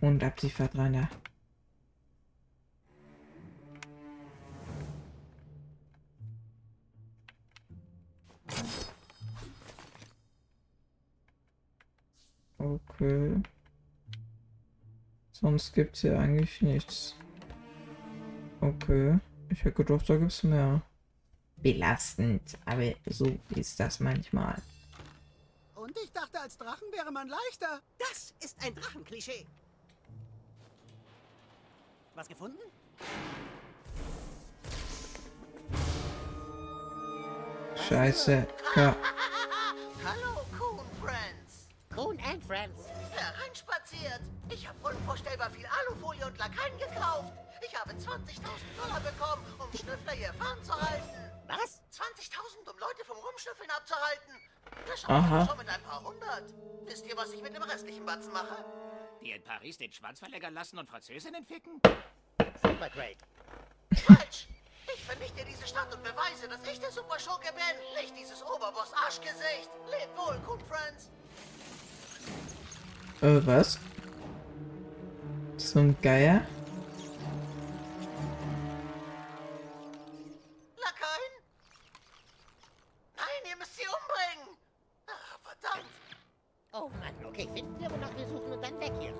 Und 0.00 0.24
Abziehvertreter. 0.24 1.10
Okay. 12.74 13.42
Sonst 15.32 15.72
gibt's 15.74 16.00
hier 16.00 16.18
eigentlich 16.18 16.62
nichts. 16.62 17.14
Okay. 18.60 19.18
Ich 19.50 19.64
hätte 19.64 19.84
gedacht, 19.84 20.08
da 20.08 20.16
gibt's 20.16 20.42
mehr. 20.42 20.82
Belastend, 21.56 22.58
aber 22.64 22.92
so 23.06 23.38
ist 23.54 23.78
das 23.80 24.00
manchmal. 24.00 24.60
Und 25.74 25.96
ich 26.02 26.12
dachte, 26.12 26.40
als 26.40 26.56
Drachen 26.56 26.88
wäre 26.92 27.12
man 27.12 27.28
leichter. 27.28 27.80
Das 27.98 28.34
ist 28.42 28.56
ein 28.64 28.74
Drachenklischee. 28.74 29.46
Was 32.14 32.28
gefunden? 32.28 32.58
Scheiße. 37.88 38.46
Coon 38.72 38.94
Kuhn 42.14 42.24
and 42.30 42.44
Friends. 42.44 42.80
Hereinspaziert. 43.12 44.20
Ich 44.48 44.66
habe 44.68 44.78
unvorstellbar 44.82 45.50
viel 45.50 45.66
Alufolie 45.66 46.24
und 46.26 46.38
Lakaien 46.38 46.76
gekauft. 46.78 47.32
Ich 47.66 47.74
habe 47.78 47.92
20.000 47.92 48.04
Dollar 48.76 49.00
bekommen, 49.00 49.44
um 49.58 49.78
Schnüffler 49.78 50.12
hier 50.12 50.32
fernzuhalten. 50.34 51.32
Was? 51.46 51.82
20.000, 51.92 52.70
um 52.70 52.78
Leute 52.78 53.04
vom 53.06 53.16
Rumschnüffeln 53.16 53.70
abzuhalten. 53.70 54.34
Das 54.86 55.00
schaffe 55.00 55.46
schon 55.46 55.58
mit 55.58 55.68
ein 55.68 55.82
paar 55.82 56.02
hundert. 56.02 56.44
Wisst 56.84 57.06
ihr, 57.06 57.16
was 57.16 57.32
ich 57.32 57.42
mit 57.42 57.54
dem 57.54 57.62
restlichen 57.62 58.04
Batzen 58.04 58.32
mache? 58.32 58.64
Die 59.20 59.32
in 59.32 59.42
Paris 59.42 59.78
den 59.78 59.92
Schwanz 59.92 60.18
verlängern 60.18 60.54
lassen 60.54 60.78
und 60.78 60.88
Französinnen 60.88 61.44
ficken? 61.44 61.80
Super 62.62 62.90
great. 62.90 63.18
Falsch. 63.94 64.48
Ich 64.94 65.04
vernichte 65.04 65.44
diese 65.44 65.66
Stadt 65.66 65.92
und 65.94 66.02
beweise, 66.02 66.48
dass 66.48 66.66
ich 66.66 66.78
der 66.78 66.90
Superschurke 66.90 67.52
bin. 67.52 68.02
Nicht 68.02 68.16
dieses 68.16 68.42
Oberboss-Arschgesicht. 68.42 69.70
Lebt 69.90 70.16
wohl, 70.16 70.38
Coon 70.46 70.60
Friends. 70.68 71.10
Äh, 73.20 73.46
was? 73.46 73.78
Zum 75.56 75.96
Geier? 76.02 76.42
Lakaien? 80.76 81.34
Nein, 83.16 83.50
ihr 83.50 83.56
müsst 83.56 83.76
sie 83.76 83.86
umbringen. 83.86 84.56
Ah, 85.06 85.38
verdammt. 85.42 85.86
Oh 86.72 86.90
Mann, 87.00 87.14
okay, 87.24 87.48
finden 87.54 87.80
wir, 87.80 87.90
wonach 87.90 88.16
wir 88.16 88.26
suchen 88.26 88.52
und 88.52 88.62
dann 88.62 88.80
weg 88.80 88.92
hier. 89.00 89.14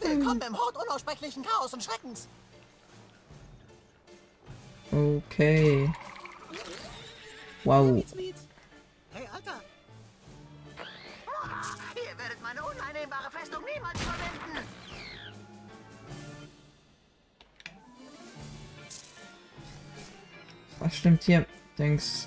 Willkommen 0.00 0.42
im 0.42 0.58
Hort 0.58 0.76
unaussprechlichen 0.76 1.42
Chaos 1.42 1.72
und 1.72 1.82
Schreckens. 1.82 2.28
Okay. 4.92 5.90
Wow. 7.64 8.02
Meine 12.52 12.66
uneinnehmbare 12.66 13.30
Festung 13.30 13.62
niemals 13.64 14.00
verwenden. 14.00 14.66
Was 20.80 20.96
stimmt 20.96 21.22
hier? 21.22 21.46
Denkst. 21.78 22.26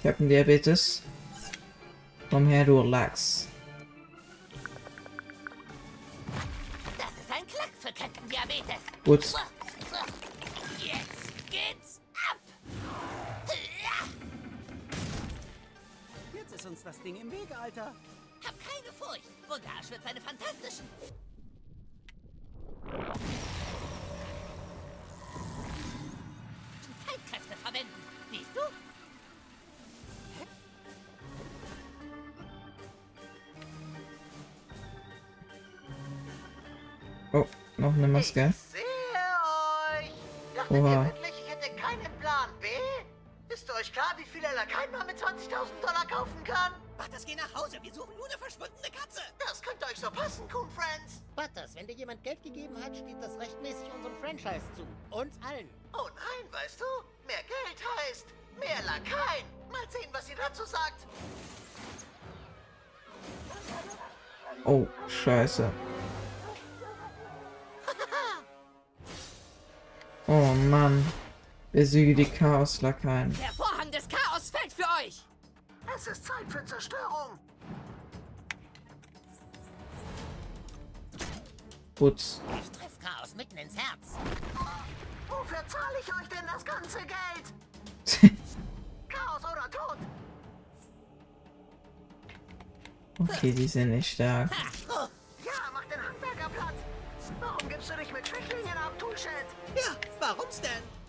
Ich 0.00 0.06
hab 0.06 0.20
einen 0.20 0.28
Diabetes. 0.28 1.02
Komm 2.30 2.46
her, 2.46 2.64
du 2.64 2.82
Lachs. 2.82 3.48
Das 6.96 7.10
ist 7.10 7.32
ein 7.32 7.46
Klack 7.46 7.70
für 7.80 7.92
Kettendiabetes. 7.92 8.82
Gut. 9.04 9.24
Jetzt 10.78 11.50
geht's 11.50 12.00
ab. 12.30 12.38
Jetzt 16.32 16.54
ist 16.54 16.66
uns 16.66 16.82
das 16.84 17.00
Ding 17.00 17.16
im 17.16 17.32
Weg, 17.32 17.48
Alter. 17.58 17.92
Furcht. 19.04 19.24
Wunderarsch 19.48 19.90
wird 19.90 20.02
seine 20.02 20.20
fantastischen. 20.20 20.88
Zeitkräfte 27.06 27.56
verwenden. 27.62 27.94
Siehst 28.30 28.50
du? 28.54 28.60
Oh, 37.36 37.46
noch 37.76 37.92
eine 37.92 38.08
Maske. 38.08 38.48
Ich 38.50 38.56
sehe 38.56 38.82
euch. 40.00 40.12
Dachtet 40.54 40.76
Oha. 40.76 40.92
ihr 40.92 41.04
wirklich, 41.06 41.34
ich 41.44 41.50
hätte 41.50 41.76
keinen 41.76 42.20
Plan 42.20 42.48
B? 42.60 42.68
Ist 43.52 43.70
euch 43.70 43.92
klar, 43.92 44.14
wie 44.16 44.24
viele 44.24 44.46
Lakaien 44.54 44.90
man 44.92 45.06
mit 45.06 45.18
20.000 45.18 45.48
Dollar 45.80 46.06
kaufen 46.06 46.44
kann? 46.44 46.72
Butters, 47.14 47.26
geh 47.26 47.36
nach 47.36 47.54
Hause. 47.54 47.78
Wir 47.80 47.94
suchen 47.94 48.16
nur 48.16 48.26
eine 48.26 48.36
verschwundene 48.36 48.90
Katze. 48.90 49.20
Das 49.38 49.62
könnte 49.62 49.86
euch 49.86 49.96
so 49.96 50.10
passen, 50.10 50.48
Coon 50.48 50.68
Friends. 50.70 51.22
Butters, 51.36 51.76
wenn 51.76 51.86
dir 51.86 51.94
jemand 51.94 52.24
Geld 52.24 52.42
gegeben 52.42 52.74
hat, 52.82 52.96
steht 52.96 53.22
das 53.22 53.38
rechtmäßig 53.38 53.88
unserem 53.94 54.16
Franchise 54.20 54.64
zu. 54.74 54.84
Uns 55.16 55.38
allen. 55.40 55.70
Oh 55.92 56.08
nein, 56.08 56.50
weißt 56.50 56.80
du? 56.80 56.84
Mehr 57.28 57.44
Geld 57.46 57.78
heißt 58.00 58.26
mehr 58.58 58.82
Lakaien. 58.84 59.46
Mal 59.70 59.88
sehen, 59.90 60.10
was 60.10 60.28
ihr 60.28 60.34
dazu 60.34 60.64
sagt. 60.64 61.06
Oh, 64.64 64.88
scheiße. 65.08 65.70
Oh 70.26 70.54
Mann. 70.54 71.04
Besiege 71.70 72.14
die 72.14 72.24
Chaos-Lakaien. 72.24 73.38
Der 73.38 73.52
Es 75.96 76.06
ist 76.08 76.24
Zeit 76.24 76.44
für 76.48 76.64
Zerstörung. 76.64 77.38
Putz. 81.94 82.40
Ich 82.60 82.70
treff 82.70 82.98
Chaos 82.98 83.34
mitten 83.36 83.56
ins 83.56 83.76
Herz. 83.76 84.16
Wofür 85.28 85.64
zahle 85.68 85.94
ich 86.00 86.08
euch 86.12 86.28
denn 86.28 86.46
das 86.52 86.64
ganze 86.64 86.98
Geld? 86.98 88.32
Chaos 89.08 89.40
oder 89.40 89.70
Tod? 89.70 89.98
Okay, 93.20 93.52
die 93.52 93.68
sind 93.68 93.90
nicht 93.90 94.14
stark. 94.14 94.50
Ja, 95.44 95.52
mach 95.72 95.84
den 95.84 96.02
Handwerker 96.02 96.48
platt. 96.48 96.74
Warum 97.38 97.68
gibst 97.68 97.90
du 97.90 97.96
dich 97.96 98.12
mit 98.12 98.26
Schwächlingen 98.26 98.76
ab, 98.76 98.98
Toolshed? 98.98 99.46
Ja, 99.76 99.94
warum's 100.18 100.60
denn? 100.60 101.03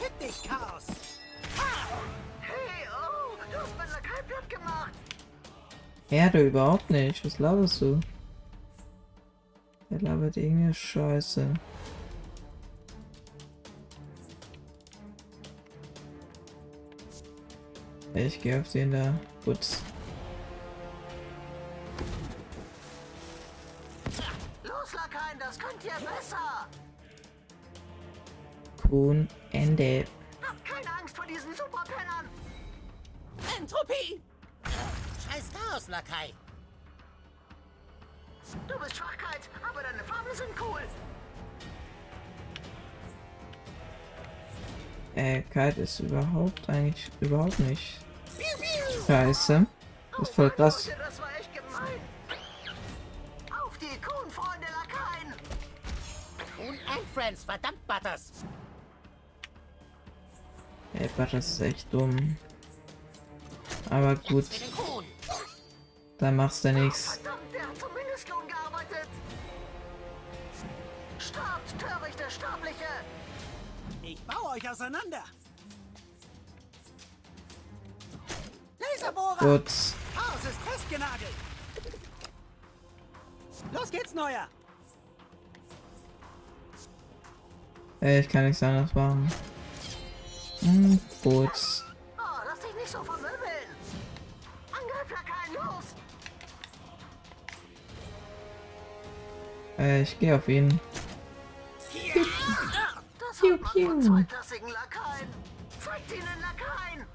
Fick 0.00 0.18
dich, 0.18 0.42
Chaos! 0.48 0.86
Hey, 2.40 2.88
oh, 2.88 3.36
du 3.52 3.58
hast 3.58 3.76
mein 3.76 3.90
Lakai 3.90 4.22
platt 4.22 4.48
gemacht. 4.48 6.32
Du 6.32 6.46
überhaupt 6.46 6.88
nicht. 6.88 7.22
Was 7.22 7.38
laberst 7.38 7.82
du? 7.82 8.00
Der 9.90 10.00
labert 10.00 10.38
irgendeine 10.38 10.72
Scheiße. 10.72 11.52
Ich 18.14 18.40
gehe 18.40 18.60
auf 18.60 18.72
den 18.72 18.92
da. 18.92 19.14
Putz. 19.44 19.82
Los, 24.64 24.92
Lakaien, 24.94 25.38
das 25.38 25.58
könnt 25.58 25.84
ihr 25.84 26.06
besser. 26.06 26.66
Kuhn, 28.88 29.28
Ende. 29.52 30.04
Habt 30.42 30.64
keine 30.64 30.90
Angst 31.00 31.16
vor 31.16 31.26
diesen 31.26 31.54
Superpennern. 31.54 32.28
Entropie! 33.58 34.20
Scheiß 34.64 35.50
Chaos-Lakai. 35.52 36.32
Du 38.66 38.78
bist 38.78 38.96
Schwachkeit, 38.96 39.40
aber 39.68 39.82
deine 39.82 40.02
Farben 40.04 40.34
sind 40.34 40.50
cool. 40.60 40.80
Äh, 45.14 45.42
kalt 45.42 45.78
ist 45.78 46.00
überhaupt 46.00 46.68
eigentlich 46.68 47.10
überhaupt 47.20 47.58
nicht. 47.60 48.00
Scheiße. 49.06 49.66
Das 50.12 50.28
ist 50.28 50.34
voll 50.34 50.50
krass. 50.50 50.86
Leute, 50.86 50.98
das 50.98 51.20
war 51.20 51.28
echt 51.38 51.54
gemein. 51.54 52.00
Auf 53.50 53.76
die 53.78 54.00
Kuhn, 54.00 54.30
Freunde 54.30 54.66
Lakaien. 54.66 55.34
Und 56.68 56.78
ein 56.88 57.06
Friends, 57.14 57.44
verdammt 57.44 57.86
Butters. 57.86 58.32
Butter, 61.20 61.36
das 61.36 61.50
ist 61.50 61.60
echt 61.60 61.92
dumm. 61.92 62.38
Aber 63.90 64.14
gut, 64.16 64.46
da 66.16 66.30
machst 66.30 66.64
du 66.64 66.72
nichts. 66.72 67.16
Verdammt, 67.18 67.52
der 67.52 67.68
hat 67.68 67.76
zum 67.76 67.92
Mindestlohn 67.92 68.48
gearbeitet. 68.48 69.08
Starbt, 71.18 71.78
törichte 71.78 72.24
Sterbliche. 72.30 72.86
Ich 74.00 74.22
baue 74.22 74.52
euch 74.52 74.70
auseinander! 74.70 75.24
Laserbohrer! 78.78 79.36
Putz. 79.36 79.94
Chaos 80.14 80.44
ist 80.44 80.60
festgenagelt! 80.62 81.34
Los 83.74 83.90
geht's, 83.90 84.14
Neuer! 84.14 84.48
Ey, 88.00 88.20
ich 88.20 88.28
kann 88.30 88.46
nichts 88.46 88.62
anderes 88.62 88.94
machen. 88.94 89.30
Hm, 90.60 91.00
Putz. 91.22 91.84
Oh, 92.18 92.22
lass 92.46 92.60
dich 92.60 92.74
nicht 92.74 92.88
so 92.88 93.02
vermöbeln. 93.02 93.68
Angreif 94.70 95.10
Lakaien, 95.10 95.54
los. 95.54 95.84
Äh, 99.78 100.02
ich 100.02 100.18
gehe 100.18 100.34
auf 100.34 100.46
ihn. 100.48 100.78
Das 103.18 103.42
hat 103.42 103.60
man 103.60 103.86
von 103.86 104.02
zweiklassigen 104.02 104.68
Lakaien. 104.68 105.28
Zeigt 105.78 106.12
ihnen 106.12 106.40
Lakaien. 106.40 107.06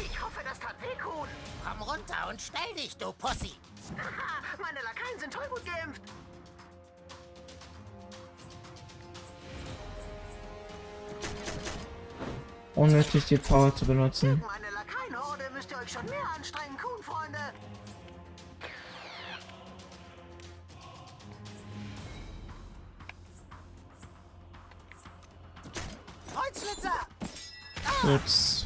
Ich 0.00 0.22
hoffe, 0.22 0.40
das 0.44 0.58
tat 0.60 0.76
weh, 0.80 0.96
Kuhn. 1.02 1.28
Komm 1.64 1.82
runter 1.82 2.28
und 2.30 2.40
stell 2.40 2.74
dich, 2.76 2.96
du 2.96 3.12
Pussy. 3.14 3.54
Meine 4.62 4.80
Lakaien 4.82 5.18
sind 5.18 5.32
toll 5.32 5.48
gut 5.50 5.64
geimpft. 5.66 6.02
Unnötig 12.74 13.24
die 13.26 13.36
Power 13.36 13.74
zu 13.74 13.86
benutzen. 13.86 14.42
Arsch! 28.02 28.64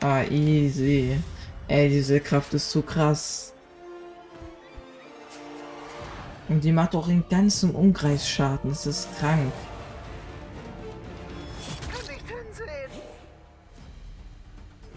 Ah, 0.00 0.22
easy. 0.22 1.20
Ey, 1.66 1.88
diese 1.88 2.20
Kraft 2.20 2.54
ist 2.54 2.70
zu 2.70 2.82
krass. 2.82 3.52
Und 6.48 6.62
die 6.62 6.72
macht 6.72 6.94
auch 6.94 7.08
in 7.08 7.28
ganzem 7.28 7.74
Umkreis 7.74 8.28
Schaden. 8.28 8.70
Das 8.70 8.86
ist 8.86 9.08
krank. 9.18 9.52
Kann 11.90 12.06
nicht 12.06 12.26
hinsehen. 12.26 12.90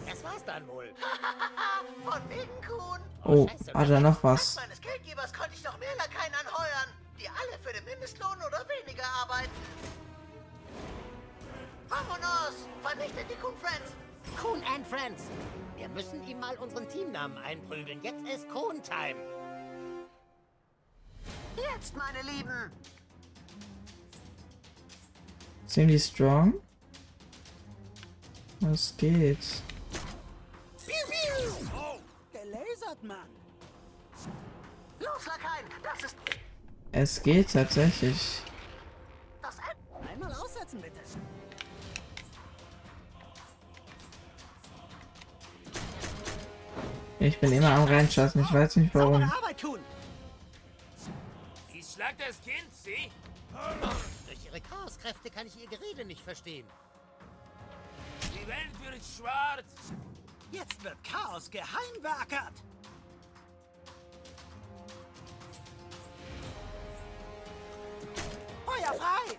Das 0.07 0.23
war's 0.23 0.45
dann 0.45 0.65
wohl. 0.67 0.89
Von 2.05 2.21
wegen, 2.29 2.49
Kuhn. 2.65 2.99
Oh, 3.23 3.47
Scheiße, 3.47 3.73
hat 3.73 3.89
er 3.89 3.99
noch 3.99 4.23
was? 4.23 4.55
Meines 4.55 4.79
Geldgebers 4.79 5.33
konnte 5.33 5.51
ich 5.53 5.63
noch 5.63 5.77
mehr 5.79 5.93
Lakaien 5.97 6.33
anheuern, 6.33 6.89
die 7.19 7.27
alle 7.27 7.59
für 7.61 7.73
den 7.73 7.83
Mindestlohn 7.83 8.37
oder 8.37 8.65
weniger 8.85 9.03
arbeiten. 9.21 9.51
Vamonos! 11.89 12.67
Vernichtet 12.81 13.25
die 13.29 13.35
Kuhn 13.35 13.53
Friends! 13.61 13.91
Kuhn 14.41 14.63
and 14.73 14.87
Friends. 14.87 15.25
Wir 15.75 15.89
müssen 15.89 16.25
ihm 16.27 16.39
mal 16.39 16.55
unseren 16.55 16.87
Teamnamen 16.87 17.37
einprügeln. 17.39 17.99
Jetzt 18.03 18.25
ist 18.25 18.49
Kuhn-Time. 18.49 19.19
Jetzt, 21.55 21.95
meine 21.95 22.21
Lieben! 22.21 22.71
Ziemlich 25.67 26.03
strong. 26.05 26.53
Was 28.59 28.95
geht? 28.97 29.39
Gelasert, 32.31 33.03
Mann! 33.03 33.17
Los, 34.99 35.25
Lakaien! 35.25 35.65
Das 35.83 36.03
ist 36.03 36.15
Es 36.91 37.23
geht 37.23 37.51
tatsächlich. 37.53 38.41
das 39.41 39.55
Ende. 39.57 40.09
Einmal 40.09 40.33
aussetzen, 40.33 40.81
bitte! 40.81 40.99
Ich 47.19 47.39
bin 47.39 47.51
immer 47.51 47.69
am 47.69 47.83
reinschassen. 47.83 48.41
Ich 48.41 48.51
weiß 48.51 48.77
nicht 48.77 48.93
warum. 48.95 49.31
Schlag 52.01 52.17
das 52.17 52.41
Kind, 52.41 52.73
sie? 52.73 53.11
Durch 54.25 54.45
ihre 54.45 54.59
Chaoskräfte 54.59 55.29
kann 55.29 55.45
ich 55.45 55.55
ihr 55.61 55.67
Gerede 55.67 56.03
nicht 56.03 56.23
verstehen. 56.23 56.65
Die 58.23 58.47
Welt 58.47 58.83
wird 58.83 59.03
schwarz. 59.05 59.93
Jetzt 60.51 60.83
wird 60.83 60.97
Chaos 61.03 61.51
geheimwerkert! 61.51 62.53
Feuer 68.65 68.93
frei! 68.95 69.37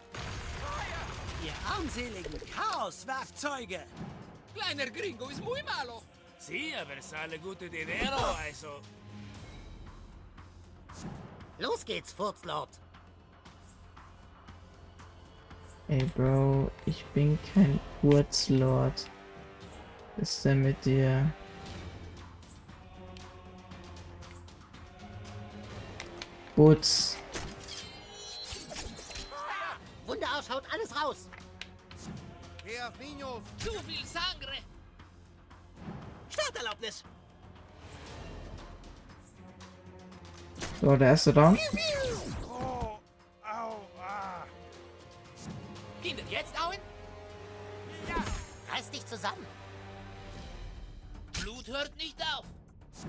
Ihr 1.45 1.53
armseligen 1.69 2.41
Chaoswerkzeuge! 2.55 3.87
Kleiner 4.55 4.89
Gringo 4.89 5.31
ist 5.31 5.43
muy 5.43 5.65
malo! 5.65 6.05
Sí, 6.39 6.73
aber 6.81 7.03
sale 7.03 7.41
gute 7.41 7.69
dinero, 7.69 8.37
also. 8.39 8.81
Los 11.63 11.85
geht's, 11.85 12.13
Furzlord. 12.13 12.71
Ey, 15.87 16.03
Bro, 16.17 16.73
ich 16.87 17.05
bin 17.15 17.39
kein 17.55 17.79
Kurzlord. 18.01 19.09
Was 20.17 20.31
ist 20.31 20.45
denn 20.45 20.63
mit 20.63 20.85
dir? 20.85 21.33
Putz. 26.57 27.17
Wunderarsch 30.05 30.51
haut 30.51 30.65
alles 30.73 31.01
raus. 31.01 31.29
Zu 33.59 33.71
viel 33.87 34.05
Sangre! 34.05 34.57
Starterlaubnis! 36.29 37.05
So, 40.83 40.97
der 40.97 41.11
erste 41.11 41.33
down. 41.33 41.57
Jetzt, 46.29 46.55
Owen? 46.59 46.79
Reiß 48.69 48.91
dich 48.91 49.07
zusammen. 49.07 49.47
Blut 51.41 51.69
hört 51.69 51.97
nicht 51.97 52.21
auf. 52.35 52.45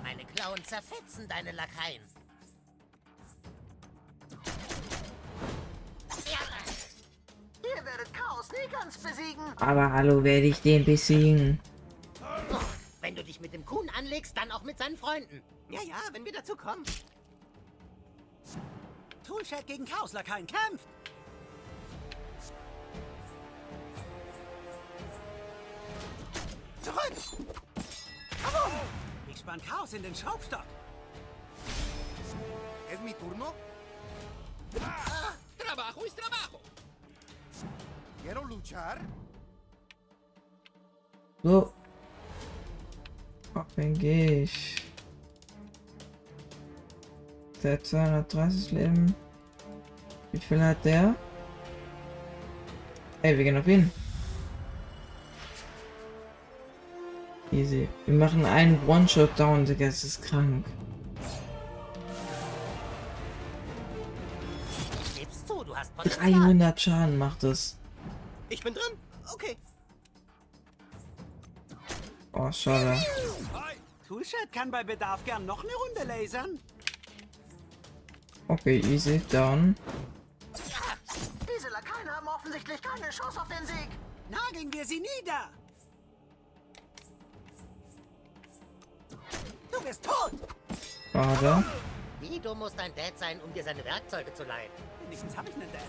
Meine 0.04 0.24
Klauen 0.24 0.64
zerfetzen 0.64 1.28
deine 1.28 1.52
Lakaien. 1.52 2.04
Ihr 7.64 7.86
werdet 7.86 8.14
Chaos 8.14 8.52
nie 8.52 8.72
ganz 8.72 8.98
besiegen. 9.00 9.42
Aber 9.60 9.92
hallo, 9.92 10.24
werde 10.24 10.46
ich 10.46 10.62
den 10.62 10.86
besiegen? 10.86 11.60
Wenn 13.02 13.16
du 13.16 13.24
dich 13.24 13.40
mit 13.40 13.52
dem 13.52 13.66
Kuhn 13.66 13.90
anlegst, 13.98 14.38
dann 14.38 14.52
auch 14.52 14.62
mit 14.62 14.78
seinen 14.78 14.96
Freunden. 14.96 15.42
Ja, 15.70 15.82
ja, 15.82 15.96
wenn 16.12 16.24
wir 16.24 16.34
dazu 16.34 16.56
kommen. 16.56 16.84
Toolshed 19.24 19.66
gegen 19.68 19.86
Chaoslakaien 19.86 20.46
kämpft! 20.46 20.88
Zurück! 26.82 27.48
Warum? 28.44 28.72
Ich 29.28 29.40
spann 29.40 29.62
Chaos 29.62 29.94
in 29.94 30.04
den 30.04 30.14
Schraubstock. 30.14 30.66
¿Es 32.92 33.00
mi 33.00 33.14
turno? 33.14 33.54
Ah, 34.82 35.34
trabajo 35.58 36.04
ist 36.06 36.18
trabajo. 36.18 36.60
¿Quiero 38.22 38.44
luchar? 38.44 39.00
So. 41.44 41.74
Auf 43.54 43.68
ich? 47.64 47.90
Der 47.92 48.12
hat 48.12 48.30
230 48.30 48.72
Leben. 48.72 49.16
Wie 50.32 50.40
viel 50.40 50.62
hat 50.62 50.84
der? 50.84 51.16
Ey, 53.22 53.38
wir 53.38 53.44
gehen 53.44 53.58
auf 53.58 53.68
ihn. 53.68 53.92
Easy. 57.52 57.88
Wir 58.06 58.16
machen 58.16 58.46
einen 58.46 58.80
One-Shot 58.88 59.40
down, 59.40 59.64
Digga, 59.66 59.86
das 59.86 60.04
ist 60.04 60.24
krank. 60.24 60.66
Zu, 65.46 65.64
du 65.64 65.76
hast 65.76 65.96
Potenzial. 65.96 66.32
300 66.32 66.82
Schaden 66.82 67.18
macht 67.18 67.44
es. 67.44 67.78
Ich 68.50 68.64
bin 68.64 68.74
drin. 68.74 68.98
Okay. 69.34 69.56
Oh, 72.34 72.52
schade. 72.52 72.98
Toolshed 74.08 74.52
kann 74.52 74.72
bei 74.72 74.84
Bedarf 74.84 75.24
gern 75.24 75.46
noch 75.46 75.64
eine 75.64 75.74
Runde 75.74 76.04
lasern. 76.08 76.60
Okay, 78.48 78.82
easy, 78.92 79.20
down. 79.32 79.76
Diese 81.48 81.70
Lakaien 81.70 82.10
haben 82.10 82.28
offensichtlich 82.28 82.82
keine 82.82 83.10
Chance 83.10 83.40
auf 83.42 83.48
den 83.48 83.66
Sieg. 83.66 83.90
Nageln 84.30 84.72
wir 84.72 84.86
sie 84.86 85.00
nieder. 85.00 85.50
Du 89.72 89.82
bist 89.82 90.04
tot. 90.04 90.32
Schade. 91.12 91.64
Wie 92.20 92.40
dumm 92.40 92.60
muss 92.60 92.76
dein 92.76 92.94
Dad 92.96 93.18
sein, 93.18 93.40
um 93.42 93.54
dir 93.54 93.64
seine 93.64 93.84
Werkzeuge 93.84 94.34
zu 94.34 94.44
leihen? 94.44 94.72
Wenigstens 95.04 95.36
habe 95.36 95.50
ich 95.50 95.56
einen 95.56 95.72
Dad. 95.72 95.84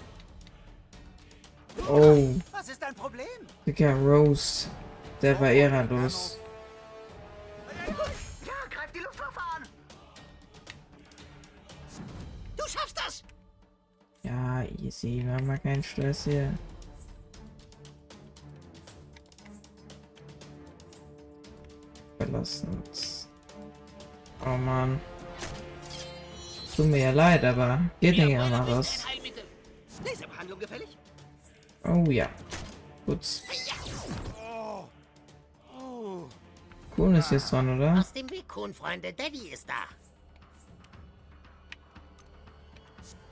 Oh, 1.89 2.35
Was 2.53 2.69
ist 2.69 2.83
dein 2.83 2.95
Problem? 2.95 3.27
Digga, 3.67 3.95
Rose. 3.95 4.69
Der 5.23 5.39
war 5.41 5.51
ehrenlos. 5.51 6.39
Das. 13.05 13.25
Ja, 14.23 14.65
easy, 14.83 15.23
wir 15.25 15.33
haben 15.33 15.47
mal 15.47 15.59
keinen 15.59 15.83
Stress 15.83 16.25
hier. 16.25 16.53
Verlassen 22.19 22.69
uns. 22.69 23.29
Oh 24.45 24.57
Mann. 24.57 25.01
Tut 26.75 26.87
mir 26.87 26.99
ja 26.99 27.11
leid, 27.11 27.45
aber 27.45 27.81
geht 28.01 28.17
nicht 28.17 28.31
immer 28.31 28.49
gefällig? 30.59 30.97
Oh 31.85 32.11
ja. 32.11 32.29
Gut. 33.07 33.43
Cool 36.97 37.17
ist 37.17 37.33
jetzt 37.33 37.51
dran, 37.51 37.77
oder? 37.77 37.99
Aus 37.99 38.13
dem 38.13 38.31
Weg, 38.31 38.49
Kuhn, 38.49 38.73
Freunde. 38.73 39.13
Daddy 39.13 39.49
ist 39.49 39.69
da. 39.69 39.89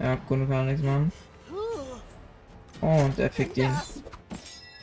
Ja, 0.02 0.16
Kunde 0.16 0.48
kann 0.48 0.66
nichts 0.66 0.82
machen. 0.82 1.12
Und 2.80 3.16
er 3.16 3.30
fickt 3.30 3.56
ihn. 3.56 3.72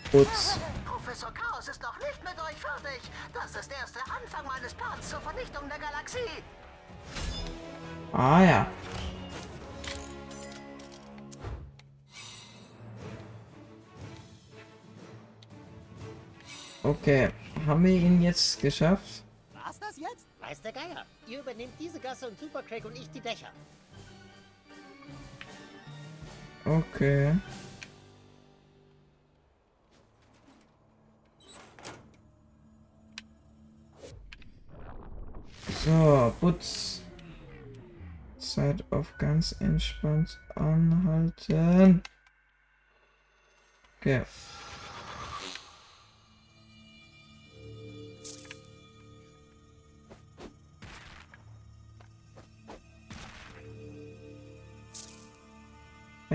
Putz. 0.10 0.58
Professor 0.86 1.30
Chaos 1.34 1.68
ist 1.68 1.82
noch 1.82 1.98
nicht 2.00 2.24
mit 2.24 2.36
euch 2.42 2.56
fertig. 2.56 3.02
Das 3.34 3.54
ist 3.54 3.70
erst 3.70 3.96
der 3.96 4.04
Anfang 4.04 4.46
meines 4.48 4.74
Plans 4.74 5.10
zur 5.10 5.20
Vernichtung 5.20 5.64
der 5.68 5.78
Galaxie. 5.78 6.42
Ah 8.14 8.44
ja. 8.44 8.68
Okay, 16.82 17.30
haben 17.68 17.84
wir 17.84 17.92
ihn 17.92 18.22
jetzt 18.22 18.62
geschafft? 18.62 19.24
War's 19.54 19.78
das 19.80 19.98
jetzt? 19.98 20.28
Weiß 20.40 20.62
der 20.62 20.72
Geier. 20.72 21.06
Ihr 21.28 21.42
übernehmt 21.42 21.74
diese 21.78 22.00
Gasse 22.00 22.30
und 22.30 22.40
Supercrack 22.40 22.86
und 22.86 22.96
ich 22.96 23.12
die 23.12 23.20
Dächer. 23.20 23.50
Okay. 26.70 27.34
So, 35.84 36.32
Putz. 36.40 37.02
Zeit 38.38 38.84
auf 38.92 39.18
ganz 39.18 39.56
entspannt 39.60 40.40
anhalten. 40.54 42.04
Okay. 44.00 44.24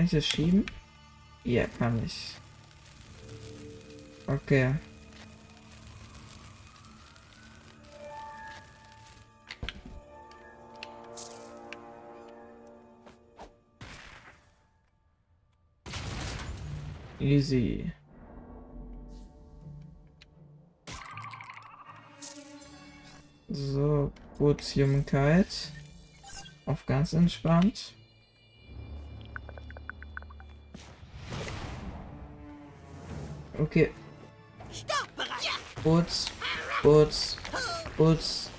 Ich 0.05 0.11
das 0.11 0.25
schieben? 0.25 0.65
Ja, 1.43 1.67
kann 1.67 2.03
ich. 2.03 2.35
Okay. 4.27 4.75
Easy. 17.19 17.91
So, 23.47 24.11
Bootshumkeit. 24.37 25.71
Auf 26.65 26.85
ganz 26.85 27.13
entspannt. 27.13 27.93
Okay. 33.65 33.89
Stopp, 34.69 35.09
bereit. 35.15 35.59
Boots. 37.97 38.49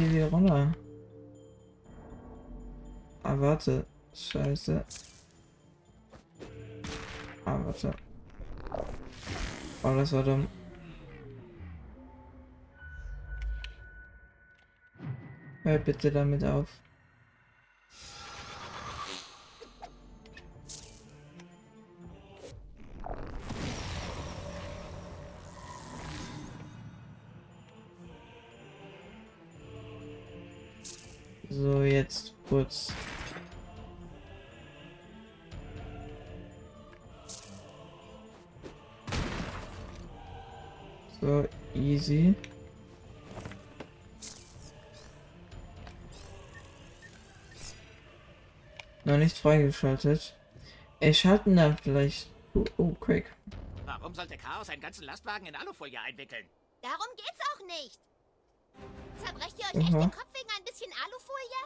Hier 0.00 0.10
wieder 0.10 0.30
runter? 0.30 0.72
Ah, 3.22 3.34
warte. 3.38 3.84
Scheiße. 4.14 4.84
Ah, 7.44 7.58
warte. 7.64 7.90
Oh, 9.82 9.94
das 9.94 10.12
war 10.12 10.22
dumm. 10.22 10.46
Hör 15.62 15.78
bitte 15.78 16.10
damit 16.10 16.44
auf. 16.44 16.68
So, 41.30 41.48
easy. 41.76 42.34
Noch 49.04 49.16
nicht 49.16 49.38
freigeschaltet. 49.38 50.34
Ey, 50.98 51.14
schalten 51.14 51.54
da 51.54 51.76
vielleicht. 51.80 52.26
Oh, 52.54 52.64
oh, 52.78 52.94
Craig. 52.94 53.26
Warum 53.86 54.12
sollte 54.12 54.36
Chaos 54.38 54.70
einen 54.70 54.82
ganzen 54.82 55.04
Lastwagen 55.04 55.46
in 55.46 55.54
Alufolie 55.54 56.00
einwickeln? 56.00 56.44
Darum 56.82 57.06
geht's 57.16 57.38
auch 57.52 57.64
nicht. 57.64 58.00
Zerbrecht 59.24 59.56
ihr 59.60 59.66
euch 59.66 59.86
echt 59.86 59.94
Aha. 59.94 60.00
den 60.00 60.10
Kopf 60.10 60.26
wegen 60.34 60.50
ein 60.58 60.64
bisschen 60.64 60.90
Alufolie? 61.04 61.62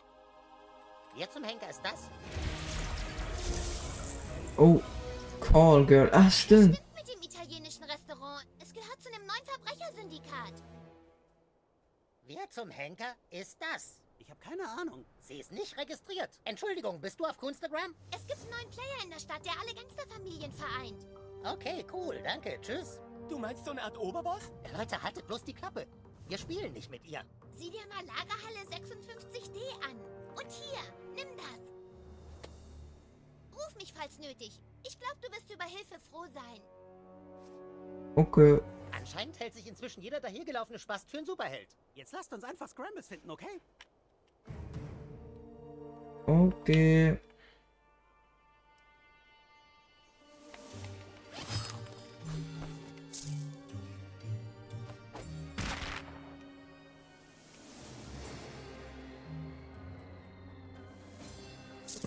Wer 1.17 1.31
zum 1.31 1.43
Henker 1.43 1.71
ist 1.71 1.81
das? 1.83 2.11
Oh, 4.59 4.83
Call 5.41 5.87
Girl. 5.87 6.11
Ah, 6.13 6.31
stimmt. 6.31 6.83
Neuen 9.35 9.47
Verbrechersyndikat. 9.47 10.63
Wer 12.27 12.49
zum 12.51 12.71
Henker 12.71 13.15
ist 13.31 13.61
das? 13.61 14.01
Ich 14.19 14.31
habe 14.31 14.41
keine 14.41 14.67
Ahnung. 14.81 15.05
Sie 15.21 15.39
ist 15.39 15.53
nicht 15.53 15.77
registriert. 15.77 16.31
Entschuldigung, 16.45 17.01
bist 17.01 17.21
du 17.21 17.25
auf 17.25 17.37
Kunstagram? 17.37 17.95
Es 18.15 18.27
gibt 18.27 18.41
einen 18.41 18.51
neuen 18.51 18.71
Player 18.71 19.05
in 19.05 19.11
der 19.11 19.19
Stadt, 19.19 19.45
der 19.45 19.53
alle 19.61 19.75
Gangsterfamilien 19.75 20.53
vereint. 20.53 21.07
Okay, 21.45 21.85
cool, 21.93 22.21
danke, 22.23 22.59
tschüss. 22.61 23.01
Du 23.29 23.39
meinst 23.39 23.65
so 23.65 23.73
eine 23.73 23.83
Art 23.83 23.99
Oberboss? 23.99 24.53
Leute, 24.77 25.03
haltet 25.03 25.27
bloß 25.27 25.45
die 25.45 25.53
Klappe. 25.53 25.87
Wir 26.29 26.39
spielen 26.39 26.73
nicht 26.73 26.91
mit 26.91 27.05
ihr. 27.07 27.23
Sieh 27.51 27.71
dir 27.71 27.87
mal 27.89 28.05
Lagerhalle 28.07 28.61
56D 28.71 29.59
an. 29.87 30.01
Und 30.37 30.51
hier, 30.51 30.81
nimm 31.15 31.37
das. 31.37 31.75
Ruf 33.53 33.75
mich, 33.77 33.93
falls 33.95 34.19
nötig. 34.19 34.61
Ich 34.85 34.99
glaube, 34.99 35.17
du 35.21 35.31
wirst 35.33 35.53
über 35.53 35.65
Hilfe 35.65 35.99
froh 36.11 36.27
sein. 36.33 36.63
Okay. 38.17 38.61
Anscheinend 39.05 39.39
hält 39.39 39.53
sich 39.53 39.67
inzwischen 39.67 40.01
jeder 40.01 40.19
dahergelaufene 40.19 40.79
Spast 40.79 41.11
für 41.11 41.19
einen 41.19 41.27
Superheld. 41.27 41.69
Jetzt 41.95 42.15
lasst 42.15 42.33
uns 42.33 42.43
einfach 42.43 42.67
Scrambles 42.67 43.07
finden, 43.07 43.31
okay? 43.31 43.61
Okay. 46.27 47.19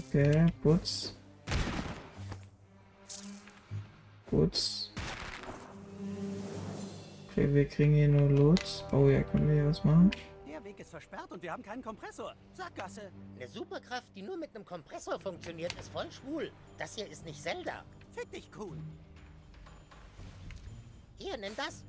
Okay, 0.10 0.48
Putz. 0.64 1.14
Putz. 4.26 4.97
Okay, 7.38 7.54
wir 7.54 7.68
kriegen 7.68 7.94
hier 7.94 8.08
nur 8.08 8.30
Loot. 8.30 8.84
Oh 8.92 9.10
ja, 9.10 9.22
können 9.22 9.48
wir 9.48 9.54
hier 9.54 9.68
was 9.68 9.84
machen? 9.84 10.10
Der 10.50 10.64
Weg 10.64 10.80
ist 10.80 10.90
versperrt 10.90 11.32
und 11.32 11.40
wir 11.44 11.52
haben 11.52 11.62
keinen 11.62 11.84
Kompressor. 11.84 12.34
Sackgasse. 12.54 13.12
Eine 13.36 13.48
Superkraft, 13.48 14.08
die 14.16 14.24
nur 14.24 14.38
mit 14.38 14.56
einem 14.56 14.66
Kompressor 14.66 15.20
funktioniert, 15.20 15.72
ist 15.74 15.92
voll 15.92 16.12
schwul. 16.12 16.52
Das 16.80 16.96
hier 16.96 17.08
ist 17.08 17.24
nicht 17.26 17.40
Zelda. 17.40 17.84
Fick 18.12 18.32
dich, 18.32 18.52
Kuhn. 18.52 18.82
Hier, 21.20 21.38
nimm 21.38 21.56
das. 21.56 21.84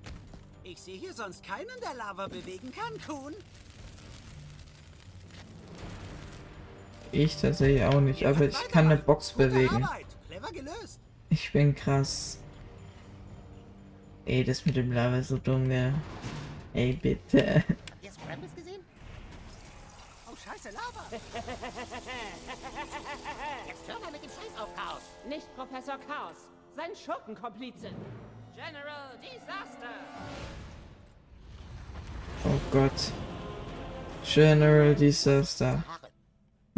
Ich 0.64 0.82
sehe 0.82 0.98
hier 0.98 1.14
sonst 1.14 1.42
keinen, 1.42 1.80
der 1.80 1.94
Lava 1.94 2.26
bewegen 2.26 2.70
kann, 2.70 2.92
Kuhn. 3.06 3.34
Ich 7.10 7.40
tatsächlich 7.40 7.84
auch 7.84 8.02
nicht, 8.02 8.26
aber 8.26 8.48
ich 8.48 8.68
kann 8.68 8.84
eine 8.84 8.98
Box 8.98 9.32
bewegen. 9.32 9.88
Ich 11.30 11.50
bin 11.52 11.74
krass. 11.74 12.38
Ey, 14.28 14.44
das 14.44 14.66
mit 14.66 14.76
dem 14.76 14.92
Lava 14.92 15.16
ist 15.16 15.28
so 15.28 15.38
dumm, 15.38 15.70
ja. 15.70 15.90
Ey, 16.74 16.92
bitte. 16.92 17.64
Habt 17.64 18.02
ihr 18.02 18.12
Scrambles 18.12 18.54
gesehen? 18.54 18.82
Oh, 20.30 20.36
scheiße, 20.36 20.68
Lava. 20.68 21.06
Jetzt 23.66 23.88
hör 23.88 23.98
mal 24.00 24.12
mit 24.12 24.22
dem 24.22 24.28
Scheiß 24.28 24.54
auf, 24.60 24.68
Chaos. 24.76 25.00
Nicht 25.26 25.46
Professor 25.56 25.96
Chaos, 26.06 26.36
sein 26.76 26.90
Schurkenkomplize. 26.94 27.88
General 28.54 29.16
Disaster. 29.22 29.94
Oh 32.44 32.60
Gott. 32.70 33.12
General 34.22 34.94
Disaster. 34.94 35.82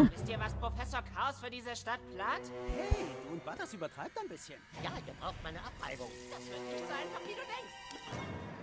Wisst 0.09 0.29
ihr, 0.29 0.41
was 0.41 0.55
Professor 0.55 1.03
Chaos 1.15 1.39
für 1.43 1.51
diese 1.51 1.77
Stadt 1.77 2.01
plant? 2.15 2.51
Hey, 2.75 3.05
du 3.25 3.33
und 3.35 3.45
Butters 3.45 3.75
übertreibt 3.75 4.19
ein 4.19 4.29
bisschen. 4.29 4.59
Ja, 4.83 4.93
ihr 5.07 5.13
braucht 5.21 5.43
meine 5.43 5.59
Abreibung. 5.59 6.11
Das 6.31 6.47
wird 6.49 6.63
nicht 6.73 6.87
so 6.87 6.93
einfach, 6.93 7.21
wie 7.27 7.35
du 7.35 7.45
denkst. 7.45 7.75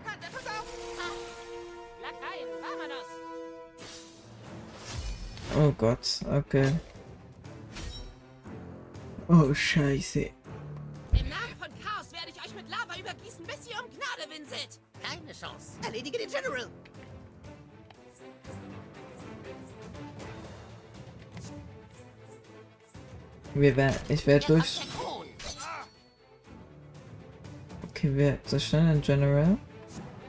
Kante, 0.04 0.28
pass 0.32 0.48
auf! 0.48 0.66
Lakaien, 2.02 2.48
vámonos! 2.62 3.08
Oh 5.56 5.72
Gott, 5.78 6.22
okay. 6.32 6.74
Oh 9.28 9.54
Scheiße. 9.54 10.22
Im 10.22 11.30
Namen 11.30 11.56
von 11.60 11.70
Chaos 11.84 12.12
werde 12.14 12.30
ich 12.30 12.44
euch 12.44 12.56
mit 12.56 12.68
Lava 12.70 12.98
übergießen, 12.98 13.46
bis 13.46 13.68
ihr 13.68 13.76
um 13.84 13.90
Gnade 13.92 14.30
winselt. 14.30 14.80
Keine 15.04 15.34
Chance. 15.34 15.74
Erledige 15.84 16.18
den 16.18 16.30
General. 16.30 16.68
Wir 23.54 23.76
werden, 23.76 23.96
ich 24.10 24.26
werde 24.28 24.46
durch. 24.46 24.82
Okay, 27.90 28.16
wir 28.16 28.44
zerstören 28.44 28.88
den 28.88 29.02
General. 29.02 29.58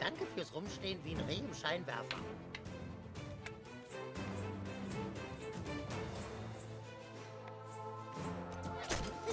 Danke 0.01 0.25
fürs 0.35 0.55
Rumstehen 0.55 0.99
wie 1.05 1.15
ein 1.15 1.21
Reh 1.29 1.37
im 1.37 1.55
Scheinwerfer. 1.55 2.17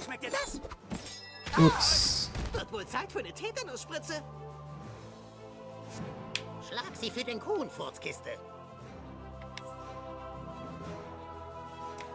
Schmeckt 0.04 0.24
dir 0.24 0.30
das? 0.30 0.60
Gut. 1.54 2.52
Wird 2.52 2.72
wohl 2.72 2.86
Zeit 2.86 3.10
für 3.10 3.20
eine 3.20 3.32
Tetanusspritze. 3.32 4.22
Schlag 6.68 6.94
sie 7.00 7.10
für 7.10 7.24
den 7.24 7.40
Kuhn, 7.40 7.70
Furzkiste. 7.70 8.30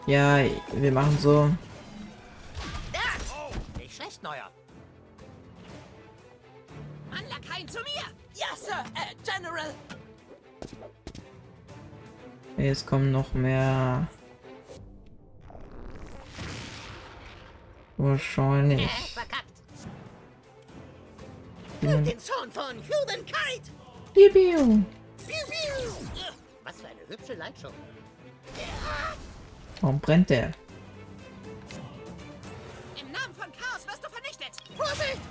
Ja, 0.07 0.43
wir 0.73 0.91
machen 0.91 1.17
so. 1.19 1.49
Nicht 3.77 3.95
schlecht, 3.95 4.23
Neuer. 4.23 4.49
Mann, 7.09 7.23
Lakaien 7.29 7.67
zu 7.67 7.79
mir! 7.79 8.03
Ja, 8.33 8.55
Sir, 8.55 8.83
äh, 8.95 9.13
General! 9.23 9.73
Jetzt 12.57 12.87
kommen 12.87 13.11
noch 13.11 13.33
mehr. 13.33 14.07
Äh, 17.97 18.03
Wahrscheinlich. 18.03 18.89
verkackt. 19.13 19.45
Hm. 21.81 22.03
Den 22.03 22.19
Zorn 22.19 22.51
von 22.51 22.77
Humankind! 22.77 23.71
Piu, 24.13 24.29
piu. 24.31 24.83
Piu, 25.27 25.45
piu! 25.47 26.25
Was 26.63 26.81
für 26.81 26.87
eine 26.87 27.07
hübsche 27.07 27.33
Lightshow. 27.35 27.71
Warum 29.81 29.99
brennt 29.99 30.29
der? 30.29 30.51
Im 32.99 33.11
Namen 33.11 33.33
von 33.35 33.51
Chaos 33.51 33.85
wirst 33.87 34.03
du 34.03 34.09
vernichtet! 34.09 34.51
Vorsicht! 34.77 35.21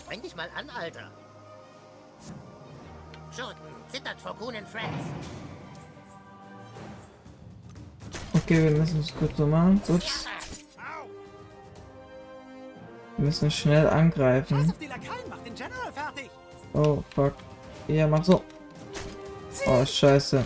Spreng 0.00 0.22
dich 0.22 0.36
mal 0.36 0.48
an, 0.56 0.70
Alter. 0.70 1.10
Schurken, 3.34 3.56
zittert 3.88 4.20
vor 4.20 4.34
Kuhn 4.36 4.54
Friends. 4.66 5.04
Okay, 8.32 8.64
wir 8.64 8.78
müssen 8.78 9.00
es 9.00 9.14
kurz 9.14 9.36
so 9.36 9.46
machen. 9.46 9.82
Gut. 9.86 10.04
Wir 13.16 13.24
müssen 13.26 13.50
schnell 13.50 13.86
angreifen. 13.88 14.72
Oh, 16.72 17.02
fuck. 17.14 17.34
Ja, 17.88 18.06
mach 18.06 18.22
so. 18.22 18.44
Oh, 19.66 19.84
scheiße. 19.84 20.44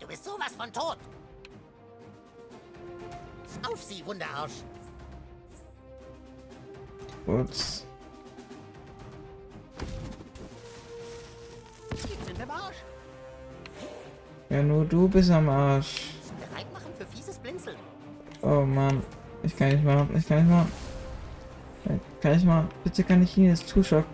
Du 0.00 0.06
bist 0.06 0.24
sowas 0.24 0.52
von 0.56 0.72
tot. 0.72 0.98
Auf 3.62 3.82
sie, 3.82 4.04
Wunderarsch. 4.04 4.52
Arsch. 12.62 12.76
Ja, 14.50 14.62
nur 14.62 14.84
du 14.84 15.08
bist 15.08 15.30
am 15.30 15.48
Arsch. 15.48 16.10
Bereit 16.38 16.70
machen 16.72 16.92
für 16.98 17.06
fieses 17.06 17.38
Blinzeln. 17.38 17.76
Oh 18.42 18.62
Mann. 18.62 19.02
Ich 19.44 19.56
kann 19.56 19.68
nicht 19.68 19.84
mal. 19.84 20.08
Ich 20.16 20.26
kann 20.26 20.38
nicht 20.38 20.50
mal. 20.50 20.66
Kann 22.20 22.36
ich 22.36 22.44
mal. 22.44 22.68
Bitte 22.84 23.02
kann 23.02 23.22
ich 23.22 23.36
ihn 23.36 23.46
jetzt 23.46 23.66
zuschauen. 23.68 24.04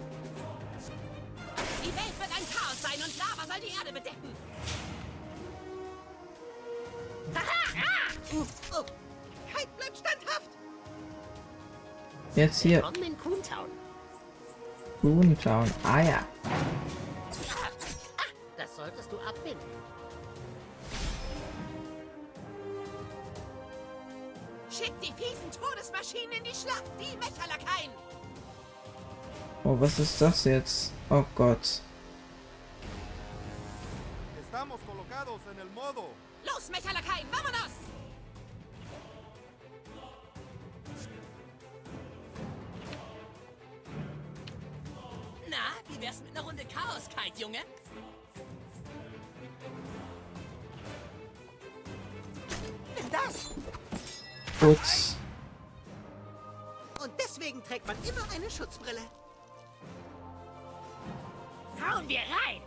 Die 1.82 1.88
Welt 1.88 2.18
wird 2.18 2.30
ein 2.30 2.46
Chaos 2.50 2.80
sein 2.80 2.98
und 3.04 3.14
Lava 3.18 3.44
soll 3.46 3.60
die 3.60 3.74
Erde 3.78 3.92
bedecken. 3.92 4.34
Haha! 7.34 7.76
Ah! 7.76 8.10
Oh. 8.32 8.46
Kite 9.52 9.68
bleibt 9.76 9.98
standhaft. 9.98 10.50
Jetzt 12.34 12.62
hier. 12.62 12.76
Willkommen 12.76 13.02
in 13.02 13.18
Coontown. 13.18 13.68
Ah 15.84 16.00
ja. 16.00 16.24
Was 29.98 30.10
ist 30.10 30.20
das 30.20 30.44
jetzt? 30.44 30.92
Oh 31.10 31.24
Gott. 31.34 31.82
Estamos 34.40 34.80
colocados 34.86 35.40
en 35.50 35.58
el 35.58 35.68
modo. 35.70 36.10
Los 36.44 36.70
Mechalakaien, 36.70 37.26
vámonos! 37.30 37.72
Na, 45.48 45.56
wie 45.88 46.00
wär's 46.00 46.22
mit 46.22 46.36
einer 46.36 46.46
Runde 46.46 46.64
Chaos 46.66 47.08
Kite, 47.08 47.40
Junge? 47.40 47.58
Nimm 52.96 53.10
das! 53.10 53.50
Putz. 54.60 55.16
Und 57.02 57.12
deswegen 57.18 57.62
trägt 57.64 57.86
man 57.86 57.96
immer 58.04 58.24
eine 58.32 58.48
Schutzbrille. 58.50 59.02
Hauen 61.88 62.08
wir 62.08 62.18
rein! 62.18 62.60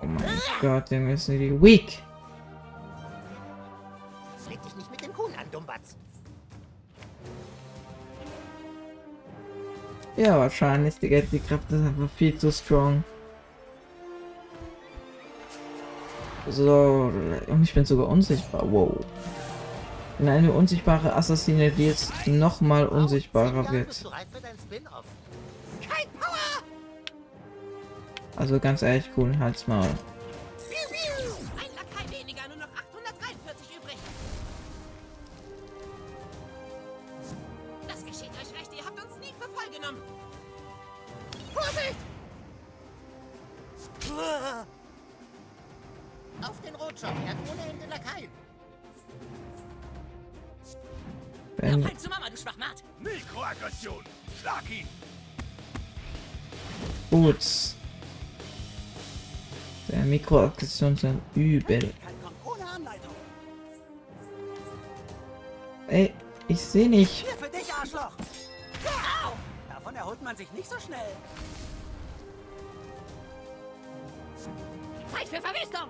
Oh 0.00 0.06
mein 0.06 0.40
Gott, 0.60 0.90
wir 0.90 1.00
müssen 1.00 1.38
die 1.38 1.62
weak. 1.62 1.98
Leg 4.48 4.62
dich 4.62 4.76
nicht 4.76 4.90
mit 4.90 5.04
dem 5.04 5.12
Kuhn 5.12 5.32
an, 5.38 5.46
Dummbatz. 5.52 5.96
Ja, 10.16 10.38
wahrscheinlich, 10.38 10.98
Digga, 10.98 11.20
die 11.20 11.38
Kraft 11.38 11.70
ist 11.70 11.80
einfach 11.80 12.10
viel 12.16 12.36
zu 12.38 12.50
strong. 12.50 13.04
So, 16.48 17.12
und 17.46 17.62
ich 17.62 17.74
bin 17.74 17.84
sogar 17.84 18.08
unsichtbar. 18.08 18.62
Wow. 18.72 19.04
Und 20.18 20.28
eine 20.28 20.50
unsichtbare 20.50 21.14
Assassine, 21.14 21.70
die 21.70 21.86
jetzt 21.86 22.26
nochmal 22.26 22.88
unsichtbarer 22.88 23.70
wird. 23.70 24.04
Also 28.38 28.60
ganz 28.60 28.82
ehrlich, 28.82 29.10
cool, 29.16 29.36
halt's 29.40 29.66
Mikroaggression 60.88 60.96
sind 60.96 61.20
übel. 61.34 61.92
Ey, 65.88 66.12
ich 66.48 66.60
sehe 66.60 66.88
nicht. 66.88 67.10
Hier 67.10 67.30
für 67.30 67.48
dich, 67.48 67.72
Arschloch. 67.72 68.12
Davon 69.68 69.96
erholt 69.96 70.22
man 70.22 70.36
sich 70.36 70.50
nicht 70.52 70.68
so 70.68 70.78
schnell. 70.78 70.98
Zeit 75.10 75.28
für 75.28 75.40
Verwüstung! 75.40 75.88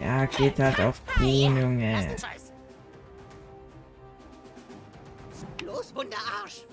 Ja, 0.00 0.24
geht 0.24 0.58
halt 0.58 0.80
auf 0.80 1.02
Junge. 1.20 2.06
den 2.08 2.18
Scheiß! 2.18 2.52
Los, 5.64 5.94
Wunderarsch. 5.94 6.64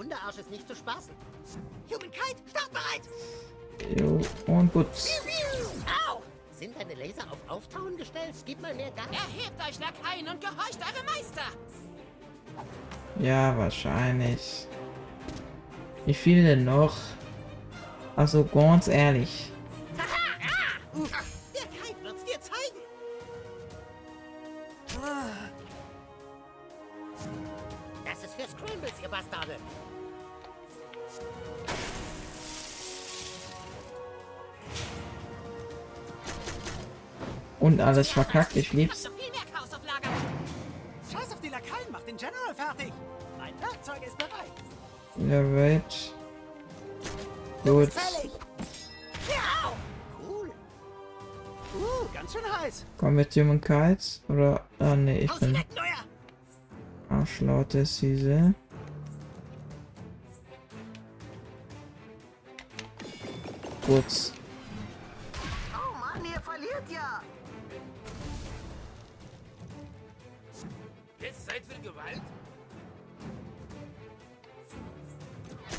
Wunderarsch 0.00 0.38
ist 0.38 0.50
nicht 0.50 0.66
zu 0.66 0.74
spaßen. 0.74 1.12
Human 1.90 2.10
Kite, 2.10 2.40
startbereit! 2.48 3.02
Jo, 3.98 4.18
und 4.46 4.72
Boots. 4.72 5.10
Au! 6.08 6.22
Sind 6.52 6.74
deine 6.74 6.94
Laser 6.94 7.30
auf 7.30 7.38
Auftauen 7.48 7.98
gestellt? 7.98 8.34
Gib 8.46 8.62
mal 8.62 8.74
mehr 8.74 8.90
Gas. 8.92 9.08
Erhebt 9.08 9.60
euch, 9.60 9.78
Lakaien, 9.78 10.26
und 10.26 10.40
gehorcht 10.40 10.78
eure 10.80 11.04
Meister! 11.04 11.42
Ja, 13.18 13.54
wahrscheinlich. 13.58 14.66
Wie 16.06 16.14
viel 16.14 16.44
denn 16.44 16.64
noch? 16.64 16.96
Also 18.16 18.42
ganz 18.46 18.88
ehrlich. 18.88 19.52
Der 19.98 20.04
Kite 21.04 21.29
Und 37.70 37.80
alles 37.80 38.10
verkackt, 38.10 38.56
ich 38.56 38.72
lieb's. 38.72 39.04
Scheiß 41.12 41.32
auf 41.32 41.40
die 41.40 41.50
Lakaien, 41.50 41.86
mach 41.92 42.00
den 42.00 42.16
General 42.16 42.52
fertig. 42.52 42.92
Mein 43.38 43.54
Werkzeug 43.60 44.04
ist 44.04 44.18
bereit. 44.18 44.50
Ja, 45.16 45.54
wait. 45.54 46.12
Gut. 47.62 47.92
Fällig. 47.92 48.32
Ja! 49.28 49.72
Cool. 50.20 50.50
Uh, 51.76 52.12
ganz 52.12 52.32
schön 52.32 52.42
heiß. 52.60 52.86
Wir 53.00 53.30
zu 53.30 53.40
Human 53.40 53.60
Kites? 53.60 54.20
Oder. 54.28 54.66
Ah, 54.80 54.96
nee, 54.96 55.20
ich 55.20 55.34
bin 55.38 55.52
Neuer! 55.52 56.04
Arschlaute 57.08 57.86
Siese. 57.86 58.52
Gut. 63.86 64.32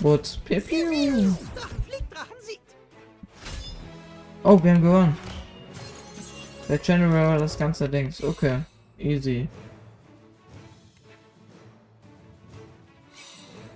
Gut. 0.02 0.40
Piu, 0.46 0.60
piu. 0.60 1.36
Oh, 4.44 4.62
wir 4.64 4.74
haben 4.74 4.82
gewonnen. 4.82 5.18
Der 6.68 6.80
General 6.80 7.28
war 7.28 7.38
das 7.38 7.56
ganze 7.56 7.88
Dings. 7.88 8.24
Okay. 8.24 8.62
Easy. 8.98 9.48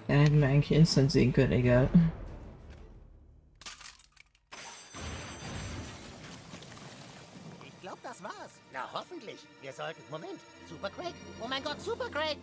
Ja, 0.08 0.16
hätten 0.16 0.42
wir 0.42 0.48
eigentlich 0.48 0.72
instant 0.72 1.12
sehen 1.12 1.32
können, 1.32 1.52
egal. 1.52 1.90
Ich 7.64 7.82
glaube, 7.82 8.00
das 8.02 8.24
war's. 8.24 8.34
Na, 8.74 8.90
hoffentlich. 8.94 9.46
Wir 9.62 9.74
sollten... 9.74 10.02
Moment. 10.10 10.40
Super 10.68 10.90
Craig. 10.90 11.14
Oh 11.40 11.48
mein 11.48 11.64
Gott, 11.64 11.80
Super 11.82 12.10
Craig. 12.10 12.38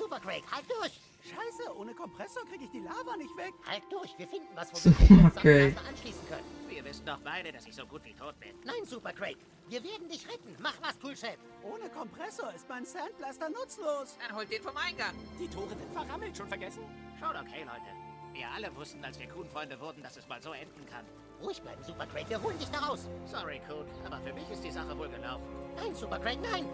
Super 0.00 0.18
Craig, 0.18 0.42
halt 0.50 0.64
durch. 0.66 0.98
Scheiße, 1.22 1.76
ohne 1.76 1.92
Kompressor 1.92 2.42
kriege 2.46 2.64
ich 2.64 2.70
die 2.70 2.80
Lava 2.80 3.18
nicht 3.18 3.36
weg. 3.36 3.52
Halt 3.68 3.82
durch. 3.90 4.16
Wir 4.16 4.26
finden 4.26 4.48
was, 4.54 4.72
wo 4.72 4.78
Super 4.78 4.98
wir. 4.98 5.68
Sandblaster 5.68 5.88
anschließen 5.90 6.26
können. 6.26 6.44
Wir 6.70 6.84
wissen 6.86 7.04
doch 7.04 7.18
beide, 7.18 7.52
dass 7.52 7.66
ich 7.66 7.74
so 7.74 7.84
gut 7.84 8.02
wie 8.04 8.14
tot 8.14 8.40
bin. 8.40 8.56
Nein, 8.64 8.86
Super 8.86 9.12
Craig. 9.12 9.36
Wir 9.68 9.84
werden 9.84 10.08
dich 10.08 10.26
retten. 10.26 10.56
Mach 10.58 10.72
was, 10.80 10.98
Toolshed. 10.98 11.36
Ohne 11.62 11.90
Kompressor 11.90 12.50
ist 12.54 12.66
mein 12.70 12.86
Sandblaster 12.86 13.50
nutzlos. 13.50 14.16
Dann 14.26 14.34
holt 14.34 14.50
den 14.50 14.62
vom 14.62 14.74
Eingang. 14.74 15.14
Die 15.38 15.48
Tore 15.48 15.68
sind 15.68 15.92
verrammelt, 15.92 16.34
schon 16.34 16.48
vergessen? 16.48 16.82
Schon 17.18 17.36
okay, 17.36 17.64
Leute. 17.64 17.92
Wir 18.32 18.48
alle 18.48 18.74
wussten, 18.74 19.04
als 19.04 19.20
wir 19.20 19.28
Kuhn-Freunde 19.28 19.78
wurden, 19.80 20.02
dass 20.02 20.16
es 20.16 20.26
mal 20.28 20.40
so 20.40 20.52
enden 20.54 20.86
kann. 20.86 21.04
Ruhig 21.42 21.60
bleiben, 21.60 21.84
Super 21.84 22.06
Craig. 22.06 22.26
Wir 22.30 22.42
holen 22.42 22.58
dich 22.58 22.70
da 22.70 22.78
raus. 22.78 23.06
Sorry, 23.26 23.60
Kuhn, 23.68 23.84
aber 24.06 24.18
für 24.22 24.32
mich 24.32 24.48
ist 24.50 24.64
die 24.64 24.70
Sache 24.70 24.96
wohl 24.96 25.10
gelaufen. 25.10 25.44
Nein, 25.76 25.94
Super 25.94 26.18
Craig, 26.18 26.38
nein. 26.40 26.64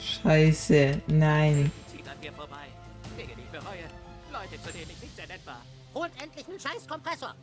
Scheiße. 0.00 1.02
Nein. 1.08 1.70
Zieht 1.90 2.08
an 2.08 2.18
mir 2.20 2.32
vorbei. 2.32 2.66
Dinge, 3.16 3.34
die 3.36 3.42
ich 3.42 3.48
bereue. 3.48 3.84
Leute, 4.32 4.62
zu 4.62 4.72
denen 4.72 4.90
ich 4.90 5.02
nicht 5.02 5.16
sehr 5.16 5.26
nett 5.26 5.44
war. 5.44 5.60
Holt 5.94 6.12
endlich 6.22 6.48
einen 6.48 6.58
scheiß 6.60 6.86
Kompressor. 6.88 7.34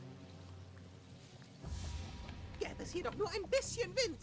Gäbe 2.59 2.83
es 2.83 2.91
hier 2.91 3.03
doch 3.03 3.15
nur 3.15 3.29
ein 3.29 3.43
bisschen 3.49 3.89
Wind. 3.95 4.17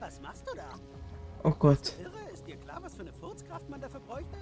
Was 0.00 0.20
machst 0.20 0.48
du 0.48 0.56
da? 0.56 0.68
Oh 1.42 1.50
Gott. 1.50 1.94
Dafür 3.86 4.00
bräuchte? 4.00 4.36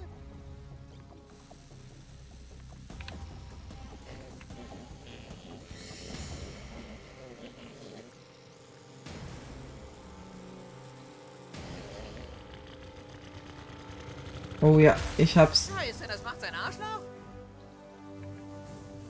Oh 14.60 14.78
ja, 14.78 14.96
ich 15.18 15.36
hab's. 15.36 15.70
Scheiße, 15.76 16.06
das 16.08 16.24
macht 16.24 16.40
sein 16.40 16.54
Arschloch? 16.54 17.00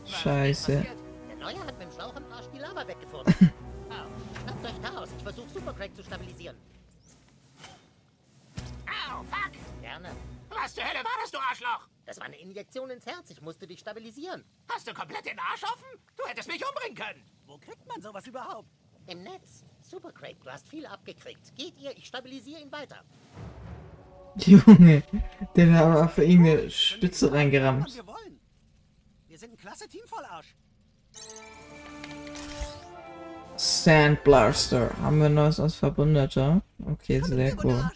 Scheiße. 0.04 0.84
Der 1.28 1.36
Neue 1.36 1.60
hat 1.60 1.78
mit 1.78 1.82
dem 1.82 1.92
Schlauch 1.92 2.16
im 2.16 2.24
Arsch 2.32 2.46
die 2.52 2.58
Lava 2.58 2.84
weggefunden. 2.88 3.52
Au, 3.88 4.42
schnappt 4.42 4.64
euch 4.64 4.82
Chaos. 4.82 5.08
Ich 5.16 5.22
versuche 5.22 5.48
Supercrack 5.50 5.94
zu 5.94 6.02
stabilisieren. 6.02 6.56
Au, 9.10 9.22
fuck! 9.24 9.52
Gerne. 9.80 10.10
Was 10.50 10.74
zur 10.74 10.84
Hölle 10.84 11.04
war 11.04 11.12
das, 11.20 11.30
du 11.30 11.38
Arschloch? 11.38 11.88
Das 12.06 12.18
war 12.18 12.26
eine 12.26 12.38
Injektion 12.38 12.90
ins 12.90 13.06
Herz. 13.06 13.30
Ich 13.30 13.40
musste 13.40 13.66
dich 13.66 13.80
stabilisieren. 13.80 14.44
Hast 14.72 14.86
du 14.86 14.94
komplett 14.94 15.26
den 15.26 15.38
Arsch 15.38 15.62
offen? 15.64 15.98
Du 16.16 16.24
hättest 16.26 16.48
mich 16.48 16.62
umbringen 16.64 16.96
können. 16.96 17.24
Wo 17.46 17.58
kriegt 17.58 17.86
man 17.86 18.00
sowas 18.00 18.26
überhaupt? 18.26 18.68
Im 19.06 19.22
Netz. 19.22 19.64
Supercrack, 19.82 20.36
du 20.42 20.50
hast 20.50 20.68
viel 20.68 20.86
abgekriegt. 20.86 21.54
Geht 21.56 21.78
ihr, 21.78 21.96
ich 21.96 22.06
stabilisiere 22.06 22.60
ihn 22.60 22.72
weiter. 22.72 23.04
Junge, 24.36 25.02
der 25.54 25.72
hat 25.72 25.84
aber 25.84 26.08
für 26.08 26.24
ihn 26.24 26.40
eine 26.40 26.70
Spitze 26.70 27.32
reingerammt. 27.32 27.94
wir 27.94 28.06
wollen. 28.06 28.40
Wir 29.28 29.38
sind 29.38 29.52
ein 29.52 29.56
klasse 29.56 29.88
Team 29.88 30.06
voll 30.06 30.24
Arsch. 30.24 30.56
Sandblaster. 33.56 34.90
Haben 35.00 35.20
wir 35.20 35.28
Neues 35.28 35.60
als 35.60 35.76
Verbündeter? 35.76 36.62
Okay, 36.84 37.20
sehr 37.20 37.56
cool. 37.64 37.88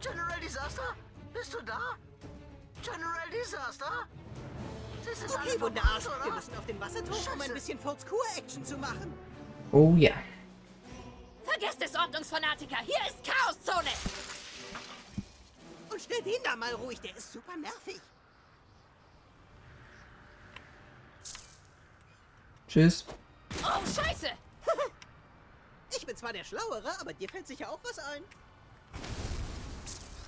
General 0.00 0.40
Disaster? 0.74 0.96
Bist 1.32 1.54
du 1.54 1.62
da? 1.62 1.80
General 2.82 3.30
Disaster? 3.30 4.08
Sind 5.02 5.38
alle 5.38 5.50
Okay, 5.50 5.60
Wunderarsch. 5.60 6.04
Wir 6.24 6.32
müssen 6.32 6.56
auf 6.56 6.66
den 6.66 6.80
Wasserturm, 6.80 7.16
um 7.16 7.32
ein 7.32 7.40
Scheiße. 7.40 7.54
bisschen 7.54 7.78
Furzkur-Action 7.78 8.64
zu 8.64 8.76
machen. 8.78 9.12
Oh 9.70 9.94
ja. 9.96 10.14
Vergesst 11.44 11.82
es, 11.82 11.94
Ordnungsfanatiker. 11.94 12.76
Hier 12.78 12.98
ist 13.06 13.22
Chaoszone. 13.22 13.90
Und 15.90 16.00
stell 16.00 16.22
den 16.22 16.42
da 16.42 16.56
mal 16.56 16.72
ruhig, 16.74 17.00
der 17.00 17.16
ist 17.16 17.32
super 17.32 17.56
nervig. 17.56 18.00
Tschüss. 22.66 23.04
Oh, 23.62 23.86
Scheiße. 23.86 24.28
Ich 25.96 26.04
bin 26.04 26.16
zwar 26.16 26.32
der 26.32 26.42
Schlauere, 26.42 27.00
aber 27.00 27.12
dir 27.12 27.28
fällt 27.28 27.46
sicher 27.46 27.70
auch 27.70 27.78
was 27.84 28.00
ein. 28.00 28.24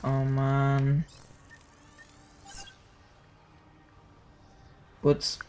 Oh 0.09 0.23
Mann. 0.25 1.05
Putz. 5.03 5.41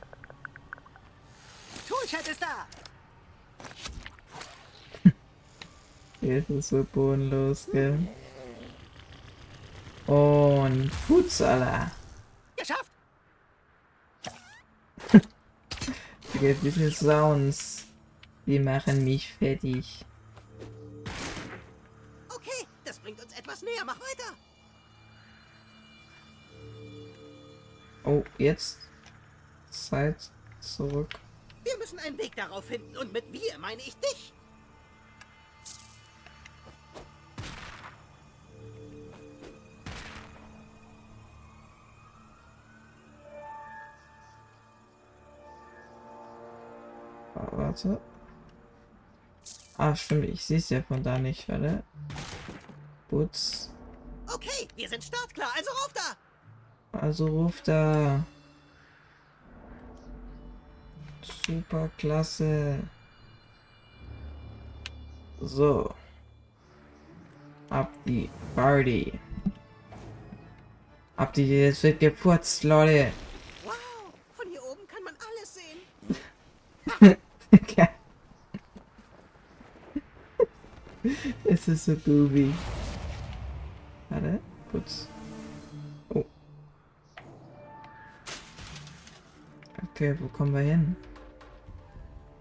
Toolchat 1.88 2.28
ist 2.28 2.41
da. 2.41 2.66
Hier 6.22 6.49
ist 6.49 6.70
so 6.70 6.84
bodenlos, 6.91 7.68
gell? 7.72 7.99
Und 10.08 10.89
Futsala. 11.05 11.91
Geschafft. 12.55 12.91
Digga, 16.34 16.53
diese 16.64 16.89
Sounds. 16.89 17.86
Die 18.47 18.58
machen 18.58 19.03
mich 19.03 19.34
fertig. 19.34 20.03
Okay, 22.30 22.66
das 22.84 22.97
bringt 22.97 23.22
uns 23.22 23.34
etwas 23.38 23.62
näher. 23.62 23.84
Mach 23.86 23.99
weiter. 23.99 24.36
Oh, 28.08 28.24
jetzt. 28.38 28.80
Zeit 29.70 30.32
zurück. 30.62 31.10
Wir 31.66 31.78
müssen 31.78 31.99
einen 31.99 32.18
Weg 32.18 32.38
darauf 32.38 32.64
finden. 32.64 32.95
Und 32.95 33.12
mit 33.12 33.34
wir 33.34 33.60
meine 33.60 33.82
ich 33.82 33.97
dich. 33.97 34.34
Ah, 47.36 47.47
warte. 47.51 47.99
Ah, 49.76 49.93
stimmt, 49.97 50.30
ich 50.30 50.45
sehe 50.45 50.60
es 50.60 50.70
ja 50.70 50.82
von 50.82 51.03
da 51.03 51.20
nicht, 51.20 51.49
warte. 51.49 51.84
Putz. 53.10 53.70
Okay, 54.34 54.70
wir 54.78 54.88
sind 54.88 55.03
startklar. 55.03 55.49
Also 55.53 55.70
rauf 55.72 55.91
da. 55.93 56.26
Also 57.01 57.27
ruft 57.27 57.67
da. 57.67 58.25
Super 61.21 61.89
klasse. 61.97 62.79
So. 65.39 65.93
Ab 67.69 67.91
die 68.05 68.29
Party. 68.55 69.13
Ab 71.17 71.33
die, 71.33 71.47
jetzt 71.47 71.83
wird 71.83 71.99
geputzt, 71.99 72.63
Leute. 72.63 73.11
Wow, 73.63 73.73
von 74.35 74.49
hier 74.49 74.63
oben 74.63 74.87
kann 74.87 75.03
man 75.03 75.13
alles 75.27 75.55
sehen. 75.55 77.17
Es 81.45 81.67
ist 81.67 81.85
so 81.85 81.95
goofy. 81.95 82.53
Warte, 84.09 84.39
putz. 84.71 85.07
Okay, 89.97 90.15
wo 90.19 90.27
kommen 90.27 90.53
wir 90.53 90.61
hin? 90.61 90.95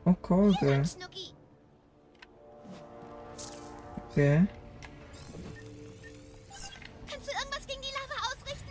Oh. 0.04 0.14
Schnucki. 0.20 1.32
Okay. 4.10 4.46
Kannst 7.08 7.26
du 7.26 7.32
irgendwas 7.32 7.66
gegen 7.66 7.80
die 7.80 7.94
Lava 7.94 8.26
ausrichten? 8.26 8.70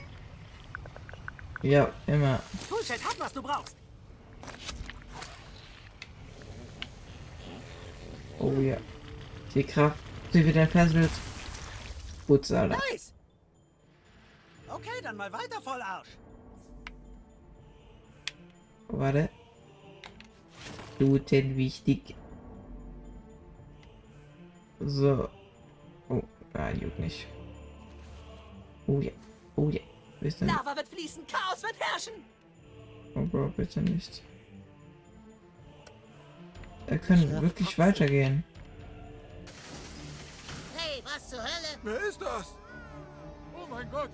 Ja, 1.63 1.91
immer. 2.05 2.39
Toolchat 2.69 3.03
hat, 3.03 3.19
was 3.19 3.33
du 3.33 3.41
brauchst. 3.41 3.75
Oh 8.38 8.51
ja. 8.51 8.77
Die 9.55 9.63
Kraft, 9.63 9.97
die 10.31 10.45
wird 10.45 10.57
entfesselt. 10.57 11.09
Putz, 12.27 12.51
Alter. 12.51 12.77
Nice. 12.91 13.15
Okay, 14.69 15.01
dann 15.01 15.17
mal 15.17 15.33
weiter 15.33 15.59
voll 15.59 15.81
Arsch. 15.81 16.09
Warte. 19.06 19.30
Looten 20.97 21.56
wichtig. 21.58 22.16
So. 24.80 25.30
Oh, 26.10 26.24
ah, 26.53 26.72
juckt 26.72 26.97
nicht. 26.97 27.28
Oh 28.88 28.99
ja. 29.01 29.12
Oh 29.56 29.70
ja. 29.70 29.82
Bitte. 30.20 30.45
Lava 30.45 30.76
wird 30.76 30.88
fließen. 30.88 31.24
Chaos 31.28 31.62
wird 31.62 31.76
herrschen. 31.80 32.14
Oh 33.14 33.26
Bro, 33.26 33.49
bitte 33.56 33.80
nicht. 33.82 34.24
Wir 36.88 36.97
können 36.97 37.41
wirklich 37.43 37.78
weitergehen. 37.78 38.43
Hey, 40.76 41.03
was 41.03 41.30
zur 41.30 41.43
Hölle? 41.43 41.78
Wer 41.84 42.08
ist 42.08 42.20
das? 42.20 42.56
Oh 43.53 43.68
mein 43.70 43.88
Gott, 43.91 44.10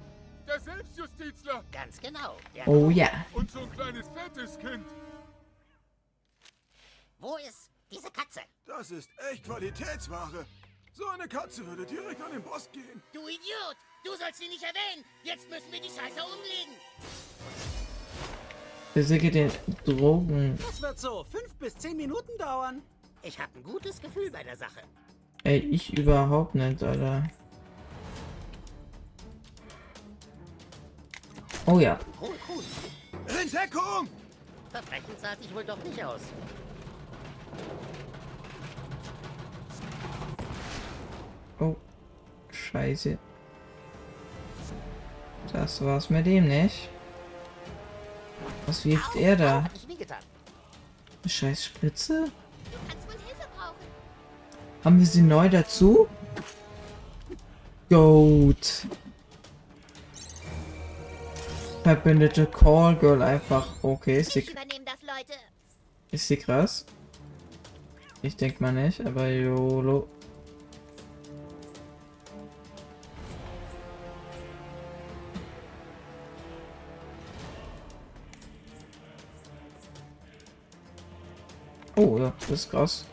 der 0.52 0.60
Selbstjustizler. 0.60 1.64
Ganz 1.72 1.99
genau. 1.99 2.38
Der 2.56 2.68
Oh 2.68 2.89
ja. 2.89 3.26
Und 3.34 3.49
so 3.52 3.62
ein 3.62 3.72
kleines 3.72 4.08
fettes 4.10 4.60
Kind. 4.60 4.86
Wo 7.20 7.38
ist 7.38 7.70
diese 7.89 8.10
Katze? 8.12 8.41
Das 8.66 8.91
ist 8.91 9.10
echt 9.32 9.43
Qualitätsware. 9.45 10.45
So 10.93 11.08
eine 11.08 11.28
Katze 11.28 11.66
würde 11.66 11.86
direkt 11.86 12.22
an 12.22 12.32
den 12.32 12.43
Boss 12.43 12.70
gehen. 12.72 13.02
Du 13.14 13.22
Idiot! 13.22 13.78
Du 14.04 14.12
sollst 14.16 14.39
sie 14.39 14.47
nicht 14.47 14.64
erwähnen! 14.64 15.06
Jetzt 15.24 15.49
müssen 15.49 15.72
wir 15.72 15.80
die 15.80 15.88
Scheiße 15.88 16.22
umlegen! 16.24 16.74
Besiege 18.93 19.32
den 19.32 19.52
Drogen. 19.86 20.58
Das 20.58 20.82
wird 20.82 20.99
so 20.99 21.24
fünf 21.24 21.56
bis 21.56 21.78
zehn 21.78 21.95
Minuten 21.95 22.38
dauern. 22.38 22.82
Ich 23.22 23.39
habe 23.39 23.52
ein 23.58 23.64
gutes 23.64 24.02
Gefühl 24.02 24.30
bei 24.32 24.43
der 24.43 24.58
Sache. 24.58 24.82
Ey, 25.43 25.60
ich 25.60 25.97
überhaupt 25.97 26.56
nicht, 26.56 26.84
Alter. 26.84 27.30
Oh 31.72 31.80
ja. 31.80 31.97
Entdeckung! 33.28 34.09
Verbrechen 34.72 35.17
zahlt 35.17 35.41
sich 35.41 35.55
wohl 35.55 35.63
doch 35.63 35.82
nicht 35.86 36.03
aus. 36.03 36.19
Oh. 41.61 41.78
Scheiße. 42.51 43.17
Das 45.53 45.82
war's 45.82 46.09
mit 46.09 46.26
dem 46.26 46.49
nicht. 46.49 46.89
Was 48.65 48.84
wirft 48.84 49.15
er 49.15 49.38
da? 49.38 49.57
Eine 49.59 51.30
scheiß 51.30 51.63
Spritze? 51.63 52.26
Du 52.26 52.78
kannst 52.89 53.07
wohl 53.07 53.13
Hilfe 53.26 53.47
brauchen. 53.55 53.76
Haben 54.84 54.99
wir 54.99 55.05
sie 55.05 55.22
neu 55.22 55.47
dazu? 55.47 56.09
Goat. 57.89 58.88
Verbündete 61.84 62.46
Call 62.46 62.96
Girl 62.96 63.22
einfach. 63.24 63.68
Okay, 63.82 64.20
ist 64.20 64.32
sie, 64.32 64.42
übernehme 64.42 64.86
das, 64.86 65.02
Leute. 65.02 65.40
ist 66.12 66.28
sie 66.28 66.38
krass? 66.38 66.86
Ich 68.22 68.36
denke 68.36 68.62
mal 68.62 68.72
nicht, 68.72 69.02
aber 69.02 69.28
YOLO. 69.28 70.08
Oh 81.96 82.18
ja, 82.20 82.32
das 82.40 82.50
ist 82.52 82.70
krass. 82.70 83.06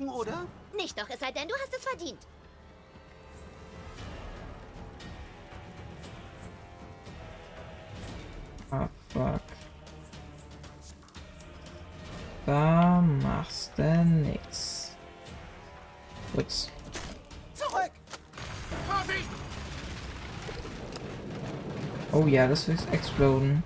Machen, 0.00 0.14
oder? 0.14 0.46
Nicht 0.74 0.98
doch, 0.98 1.08
es 1.08 1.20
sei 1.20 1.32
denn, 1.32 1.48
du 1.48 1.54
hast 1.54 1.74
es 1.74 1.84
verdient. 1.84 2.18
Ah, 8.70 8.88
fuck. 9.08 9.40
Da 12.46 13.00
machst 13.00 13.72
du 13.76 14.04
nix. 14.04 14.96
Ups. 16.34 16.70
Zurück! 17.54 17.90
Vorsicht! 18.86 19.28
Oh 22.12 22.26
ja, 22.26 22.46
das 22.46 22.68
wird 22.68 22.80
exploden. 22.92 23.62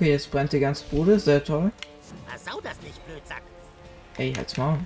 Okay, 0.00 0.12
jetzt 0.12 0.30
brennt 0.30 0.50
die 0.50 0.60
ganze 0.60 0.82
Bude, 0.86 1.20
sehr 1.20 1.44
toll. 1.44 1.70
Versau 2.26 2.58
das 2.62 2.80
nicht, 2.80 3.06
Blödsack. 3.06 3.42
Ey, 4.16 4.32
halt's 4.32 4.56
Maul. 4.56 4.78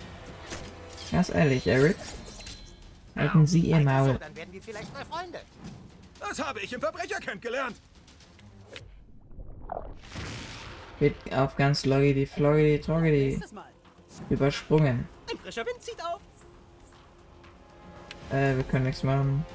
Ganz 1.12 1.28
ehrlich, 1.28 1.64
Eric. 1.68 1.94
Halten 3.14 3.46
Sie 3.46 3.60
Ihr 3.60 3.78
Maul. 3.78 4.18
dann 4.18 4.34
werden 4.34 4.52
wir 4.52 4.60
vielleicht 4.60 4.92
mal 4.92 5.04
Freunde. 5.04 5.38
Das 6.18 6.44
habe 6.44 6.58
ich 6.62 6.72
im 6.72 6.80
Verbrechercamp 6.80 7.40
gelernt. 7.40 7.76
Wird 10.98 11.14
auf 11.32 11.54
ganz 11.54 11.86
Loggedy 11.86 12.26
Floggedy 12.26 12.80
Troggedy 12.80 13.28
Nächstes 13.28 13.52
Mal. 13.52 13.70
übersprungen. 14.30 15.06
Ein 15.30 15.38
frischer 15.38 15.64
Wind 15.64 15.80
zieht 15.80 16.00
auf. 16.04 16.18
Äh, 18.36 18.56
wir 18.56 18.64
können 18.64 18.86
nichts 18.86 19.04
machen. 19.04 19.46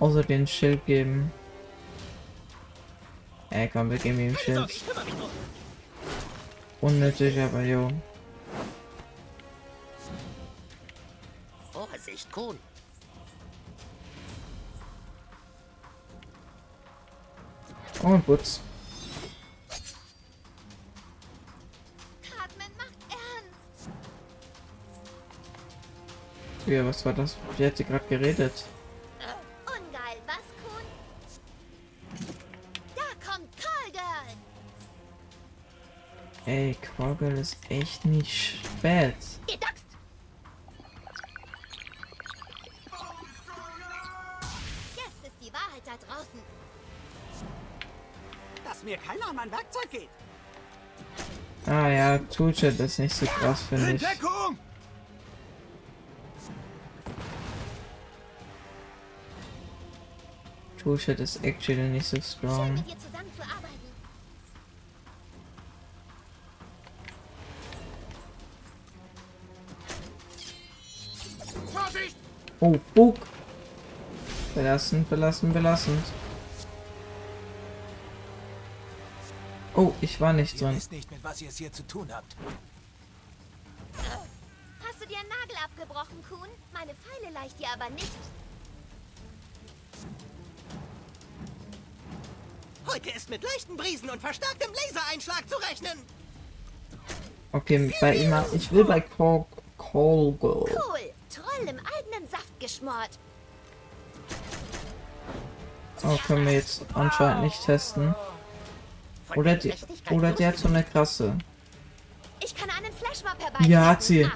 Außer 0.00 0.22
den 0.22 0.46
Schild 0.46 0.86
geben. 0.86 1.30
Ey, 3.56 3.70
komm, 3.72 3.90
wir 3.90 3.96
geben 3.96 4.20
ihm 4.20 4.36
Schild. 4.36 4.84
Unnötig, 6.82 7.40
aber 7.40 7.62
jo. 7.62 7.88
Vorsicht, 11.72 12.30
Kuhn. 12.30 12.58
Und 18.02 18.26
Putz. 18.26 18.60
Macht 22.28 22.50
ernst. 23.08 23.88
Ja, 26.66 26.84
was 26.84 27.06
war 27.06 27.14
das? 27.14 27.38
Wie 27.56 27.64
hat 27.64 27.78
sie 27.78 27.84
gerade 27.84 28.04
geredet? 28.06 28.66
Ey, 36.46 36.76
Quaggle 36.80 37.40
ist 37.40 37.58
echt 37.68 38.04
nicht 38.04 38.60
spät. 38.64 39.16
Jetzt 39.18 39.80
ist 45.24 45.34
die 45.40 45.52
Wahrheit 45.52 45.82
da 45.84 45.96
draußen. 46.06 46.40
Dass 48.64 48.84
mir 48.84 48.96
keiner 48.98 49.28
an 49.28 49.36
mein 49.36 49.50
Werkzeug 49.50 49.90
geht. 49.90 50.08
Ah 51.66 51.88
ja, 51.88 52.18
Toolchat 52.18 52.78
ist 52.78 53.00
nicht 53.00 53.16
so 53.16 53.26
krass, 53.26 53.62
finde 53.62 53.94
ich. 53.94 54.06
Toolchat 60.80 61.18
ist 61.18 61.44
actually 61.44 61.88
nicht 61.88 62.06
so 62.06 62.16
Schön, 62.16 62.22
strong. 62.22 62.84
Oh, 72.60 72.78
Bug! 72.94 73.16
Belastend, 74.54 75.08
belastend, 75.10 75.52
belastend. 75.52 76.02
Oh, 79.74 79.92
ich 80.00 80.18
war 80.20 80.32
nicht 80.32 80.54
Ihr 80.54 80.60
drin. 80.68 80.76
wisst 80.76 80.90
nicht, 80.90 81.10
mit 81.10 81.22
was 81.22 81.42
ihr 81.42 81.50
es 81.50 81.58
hier 81.58 81.70
zu 81.70 81.86
tun 81.86 82.08
habt. 82.10 82.34
Hast 84.80 85.02
du 85.02 85.06
dir 85.06 85.18
einen 85.18 85.28
Nagel 85.28 85.56
abgebrochen, 85.62 86.24
Kuhn? 86.26 86.48
Meine 86.72 86.92
Pfeile 86.94 87.30
leicht 87.34 87.58
dir 87.60 87.68
aber 87.74 87.90
nicht. 87.90 88.10
Heute 92.86 93.10
ist 93.10 93.28
mit 93.28 93.42
leichten 93.42 93.76
Brisen 93.76 94.08
und 94.08 94.20
verstärktem 94.20 94.70
Lasereinschlag 94.72 95.46
zu 95.46 95.56
rechnen. 95.68 95.98
Okay, 97.52 97.92
bei 98.00 98.14
ihm, 98.16 98.34
ich 98.54 98.72
will 98.72 98.84
bei 98.84 99.00
Call, 99.00 99.44
Call 99.76 100.32
Girl. 100.40 100.64
Cool. 100.64 101.12
Troll 101.28 101.68
im 101.68 101.76
Saft 101.76 101.95
geschmort. 102.66 103.10
Oh, 106.02 106.16
können 106.26 106.46
wir 106.46 106.52
jetzt 106.52 106.84
anscheinend 106.94 107.44
nicht 107.44 107.64
testen. 107.64 108.14
Oder 109.34 109.54
die, 109.56 109.72
oder 110.10 110.32
die 110.32 110.46
hat 110.46 110.58
so 110.58 110.68
eine 110.68 110.82
krasse. 110.82 111.36
Ich 112.40 112.54
kann 112.54 112.68
einen 112.70 112.92
Flashmob 112.92 113.40
herbeiführen. 113.40 113.70
Ja, 113.70 113.86
hat 113.86 114.02
sie. 114.02 114.28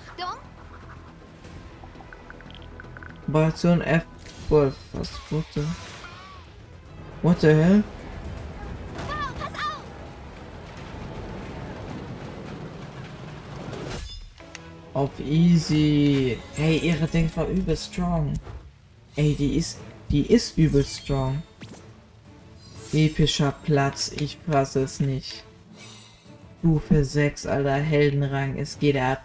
Operation 3.28 3.83
F12. 3.83 4.72
Was 4.93 5.11
wurde? 5.31 5.66
What 7.22 7.41
the 7.41 7.49
hell? 7.49 7.85
Auf 15.01 15.18
easy. 15.18 16.36
Hey, 16.57 16.76
ihre 16.76 17.07
Ding 17.07 17.30
war 17.34 17.48
übel 17.48 17.74
strong. 17.74 18.34
Ey, 19.16 19.34
die 19.34 19.57
ist, 19.57 19.78
die 20.11 20.30
ist 20.30 20.59
übel 20.59 20.84
strong. 20.84 21.42
Epischer 22.92 23.55
Platz, 23.64 24.12
ich 24.20 24.36
fasse 24.46 24.82
es 24.82 25.01
nicht. 25.01 25.42
Stufe 26.59 27.03
6, 27.03 27.46
alter 27.46 27.76
Heldenrang, 27.76 28.59
es 28.59 28.78
geht 28.78 28.98
ab. 28.98 29.24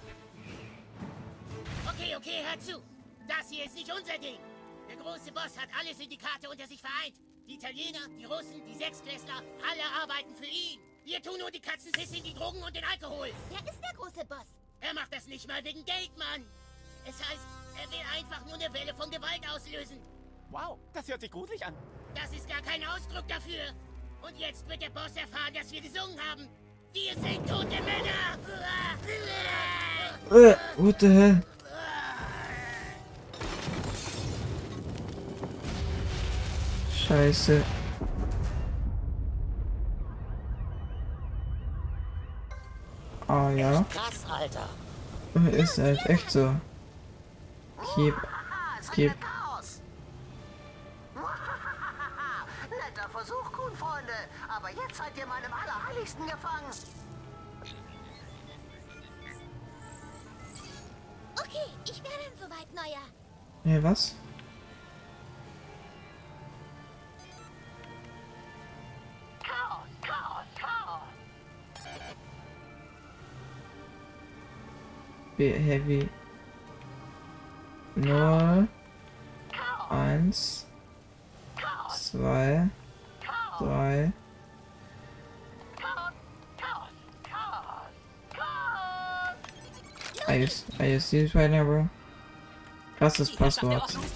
Krasses 92.98 93.32
Die 93.32 93.38
Passwort. 93.38 93.82
Ordnung 93.82 94.04
ist 94.04 94.16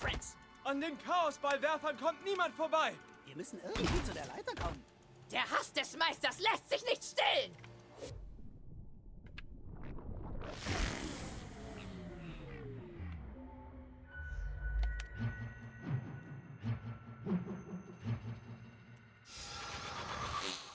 Friends. 0.00 0.36
An 0.64 0.80
den 0.80 0.96
Chaosballwerfern 0.98 1.96
kommt 1.98 2.24
niemand 2.24 2.54
vorbei. 2.54 2.92
Wir 3.26 3.36
müssen 3.36 3.58
irgendwie 3.60 4.02
zu 4.04 4.12
der 4.12 4.26
Leiter 4.26 4.54
kommen. 4.62 4.84
Der 5.32 5.42
Hass 5.42 5.72
des 5.72 5.96
Meisters 5.96 6.40
lässt 6.40 6.68
sich 6.68 6.84
nicht 6.84 7.02
stillen. 7.04 7.56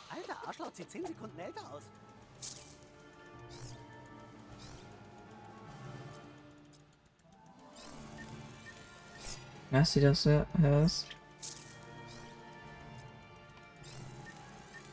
Alter, 0.10 0.48
Arschloch 0.48 0.74
sieht 0.74 0.90
10 0.90 1.06
Sekunden 1.08 1.38
älter 1.40 1.74
aus. 1.74 1.84
Lass 9.76 9.92
sie 9.92 10.00
das 10.00 10.26
hörst. 10.26 11.06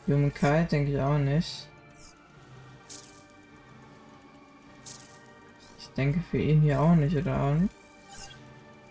Humankind 0.08 0.72
denke 0.72 0.90
ich 0.90 0.98
auch 0.98 1.18
nicht. 1.18 1.68
Ich 5.78 5.88
denke 5.96 6.18
für 6.28 6.38
ihn 6.38 6.62
hier 6.62 6.80
auch 6.80 6.96
nicht, 6.96 7.14
oder 7.16 7.40
auch 7.40 7.54
nicht? 7.54 7.72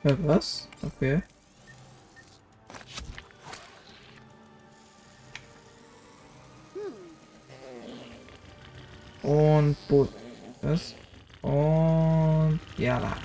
Ja, 0.06 0.16
was? 0.26 0.70
Okay. 0.82 1.24
Und 9.24 9.76
Boot. 9.90 10.10
Was? 10.62 10.96
Und 11.42 12.62
ja, 12.78 13.18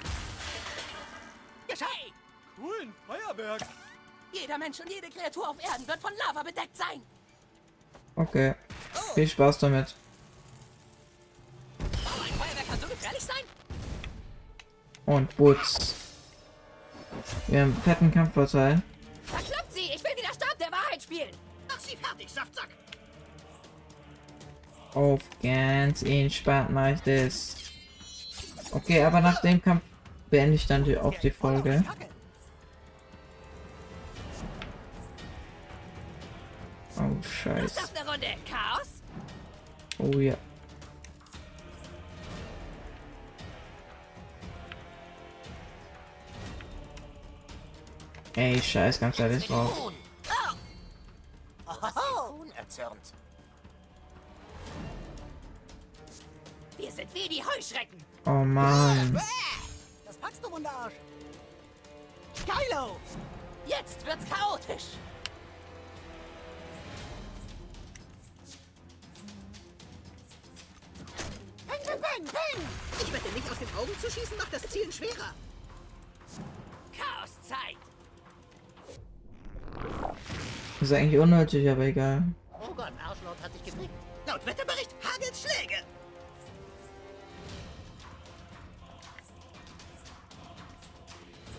Mensch 4.67 4.81
und 4.81 4.91
jede 4.91 5.09
Kreatur 5.09 5.49
auf 5.49 5.57
Erden 5.63 5.87
wird 5.87 6.01
von 6.01 6.11
Lava 6.27 6.43
bedeckt 6.43 6.77
sein. 6.77 7.01
Okay. 8.17 8.55
Viel 9.15 9.29
Spaß 9.29 9.59
damit. 9.59 9.95
Oh, 11.79 11.85
ein 12.21 12.35
Feuerwerk 12.35 12.69
kann 12.69 12.81
so 12.81 12.89
gefährlich 12.89 13.23
sein? 13.23 13.45
Und 15.05 15.37
Boots. 15.37 15.95
Wir 17.47 17.61
haben 17.61 17.75
einen 17.75 17.83
fetten 17.83 18.11
Kampfvorteil. 18.11 18.83
Verkloppt 19.23 19.73
sie! 19.73 19.93
Ich 19.95 20.03
will 20.03 20.17
wieder 20.17 20.35
Stab 20.35 20.59
der 20.59 20.73
Wahrheit 20.73 21.01
spielen! 21.01 21.31
Mach 21.69 21.79
sie 21.79 21.97
fertig, 21.97 22.29
Saftsack. 22.29 22.71
Auf 24.95 25.21
ganz 25.41 26.03
entspannt 26.03 26.71
mache 26.71 26.95
ich 26.95 27.01
das. 27.03 27.57
Okay, 28.73 29.05
aber 29.05 29.21
nach 29.21 29.41
dem 29.43 29.63
Kampf 29.63 29.83
beende 30.29 30.57
ich 30.57 30.67
dann 30.67 30.83
die, 30.83 30.99
auch 30.99 31.15
die 31.21 31.31
Folge. 31.31 31.85
Oh 40.07 40.21
ja. 40.21 40.35
Ey, 48.37 48.61
scheiß 48.61 49.01
ganz 49.01 49.19
ehrlich 49.19 49.47
drauf. 49.47 49.93
Peng, 72.17 72.25
peng! 72.25 72.63
Ich 72.99 73.13
wette, 73.13 73.35
nicht 73.35 73.51
aus 73.51 73.59
den 73.59 73.69
Augen 73.77 73.93
zu 74.01 74.11
schießen, 74.11 74.37
macht 74.39 74.53
das 74.53 74.63
Zielen 74.63 74.91
schwerer. 74.91 75.35
Chaoszeit! 76.97 77.77
Ist 80.81 80.93
eigentlich 80.93 81.21
unnötig, 81.21 81.69
aber 81.69 81.83
egal. 81.83 82.23
Oh 82.53 82.73
Gott, 82.75 82.93
Arschloch 83.05 83.37
hat 83.43 83.53
sich 83.53 83.65
gefickt. 83.65 83.91
Laut 84.27 84.47
Wetterbericht 84.47 84.95
Schläge. 85.03 85.83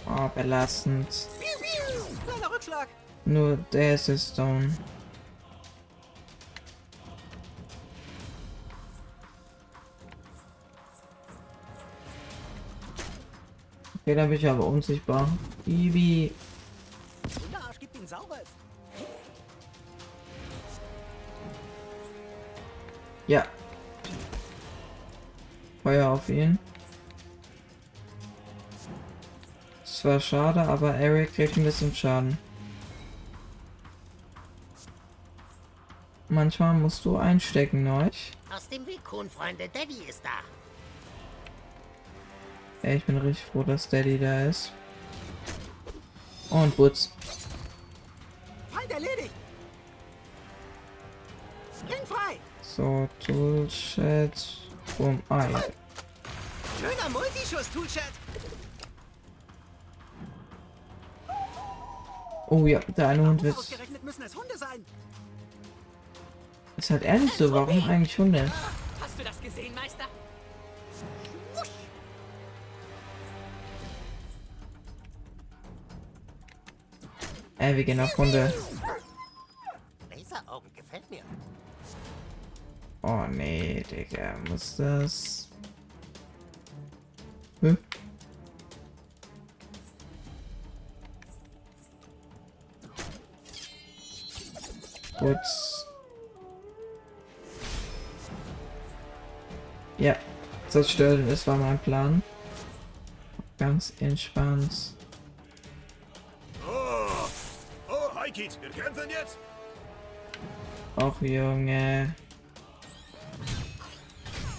Oh, 0.07 0.29
belastend. 0.33 1.07
Piu, 1.39 1.47
piu. 1.59 2.05
Kleiner 2.25 2.51
Rückschlag. 2.51 2.87
Nur 3.25 3.57
der 3.71 3.95
ist 3.95 4.07
jetzt 4.07 4.37
down. 4.37 4.75
Okay, 14.07 14.15
da 14.15 14.25
bin 14.25 14.37
ich 14.37 14.47
aber 14.47 14.65
unsichtbar. 14.65 15.27
Saures. 18.05 18.47
Ja. 23.27 23.45
Feuer 25.83 26.07
auf 26.07 26.29
ihn. 26.29 26.57
Es 29.83 30.05
war 30.05 30.21
schade, 30.21 30.61
aber 30.61 30.95
Eric 30.95 31.33
kriegt 31.33 31.57
ein 31.57 31.65
bisschen 31.65 31.93
Schaden. 31.93 32.37
Manchmal 36.29 36.75
musst 36.75 37.03
du 37.03 37.17
einstecken, 37.17 37.83
neuch. 37.83 38.31
Aus 38.55 38.69
dem 38.69 38.85
Weg, 38.85 39.03
Kuhn, 39.03 39.29
Freunde. 39.29 39.67
Daddy 39.67 40.05
ist 40.07 40.23
da. 40.23 40.45
Ja, 42.83 42.91
ich 42.91 43.03
bin 43.05 43.17
richtig 43.17 43.45
froh, 43.51 43.63
dass 43.63 43.89
Daddy 43.89 44.19
da 44.19 44.45
ist. 44.45 44.71
Und 46.49 46.75
Butz. 46.77 47.11
Feind 48.71 48.91
erledigt! 48.91 49.33
Frei! 52.05 52.39
So, 52.61 53.09
Toolchat. 53.19 54.31
Boom. 54.97 55.21
Ah, 55.29 55.45
ja. 55.47 55.63
Schöner 56.79 57.09
Multischuss, 57.09 57.69
Toolchat. 57.71 58.13
Oh 62.49 62.65
ja, 62.65 62.79
der 62.79 63.09
eine 63.09 63.27
Hund 63.27 63.43
wird. 63.43 63.57
Ausgerechnet 63.57 64.03
müssen 64.03 64.21
es 64.21 64.33
Hunde 64.33 64.57
sein. 64.57 64.85
Ist 66.77 66.89
halt 66.89 67.03
ehrlich 67.03 67.33
so, 67.33 67.51
warum 67.51 67.83
eigentlich 67.89 68.17
Hunde? 68.17 68.49
Hast 69.01 69.19
du 69.19 69.23
das 69.23 69.41
gesehen, 69.41 69.75
Meister? 69.75 70.05
Ey, 77.59 77.75
wir 77.75 77.83
gehen 77.83 77.99
auf 77.99 78.15
Hunde. 78.17 78.53
Laseraugen 80.09 80.71
gefällt 80.75 81.09
mir. 81.09 81.23
Oh 83.01 83.25
nee, 83.29 83.83
Digga, 83.89 84.35
muss 84.47 84.75
das. 84.75 85.49
Hä? 87.61 87.75
Gut. 95.19 95.37
Ja, 99.97 100.15
zerstören, 100.67 101.27
das 101.27 101.47
war 101.47 101.55
mein 101.57 101.79
Plan. 101.79 102.21
Ganz 103.57 103.93
entspannt. 103.99 104.93
Oh, 108.37 108.41
Kid, 108.41 108.57
wir 108.61 108.69
kämpfen 108.69 109.09
jetzt. 109.09 109.37
Och, 110.95 111.21
Junge. 111.21 112.15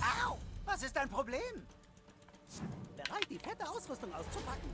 Au! 0.00 0.38
Was 0.64 0.82
ist 0.82 0.96
dein 0.96 1.08
Problem? 1.08 1.40
Bereit, 2.96 3.26
die 3.30 3.38
fette 3.38 3.68
Ausrüstung 3.68 4.12
auszupacken. 4.14 4.70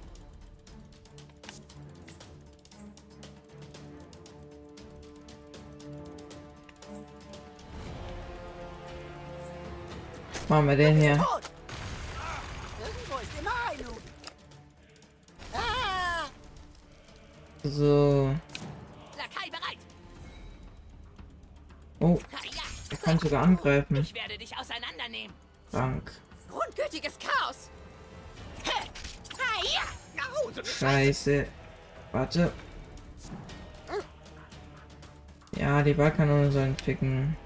Machen 10.49 10.69
wir 10.69 10.77
den 10.77 10.97
hier. 10.97 11.17
Tot! 11.17 11.44
Angreifen. 23.45 23.97
Ich 23.97 24.15
werde 24.15 24.39
dich 24.39 24.57
auseinandernehmen. 24.57 25.35
Krank. 25.71 26.13
Grundgültiges 26.51 27.19
Chaos. 27.19 27.71
Scheiße. 30.63 31.47
Warte. 32.13 32.53
Ja, 35.57 35.83
die 35.83 35.95
Ballkanone 35.95 36.51
sollen 36.51 36.77
ficken. 36.77 37.37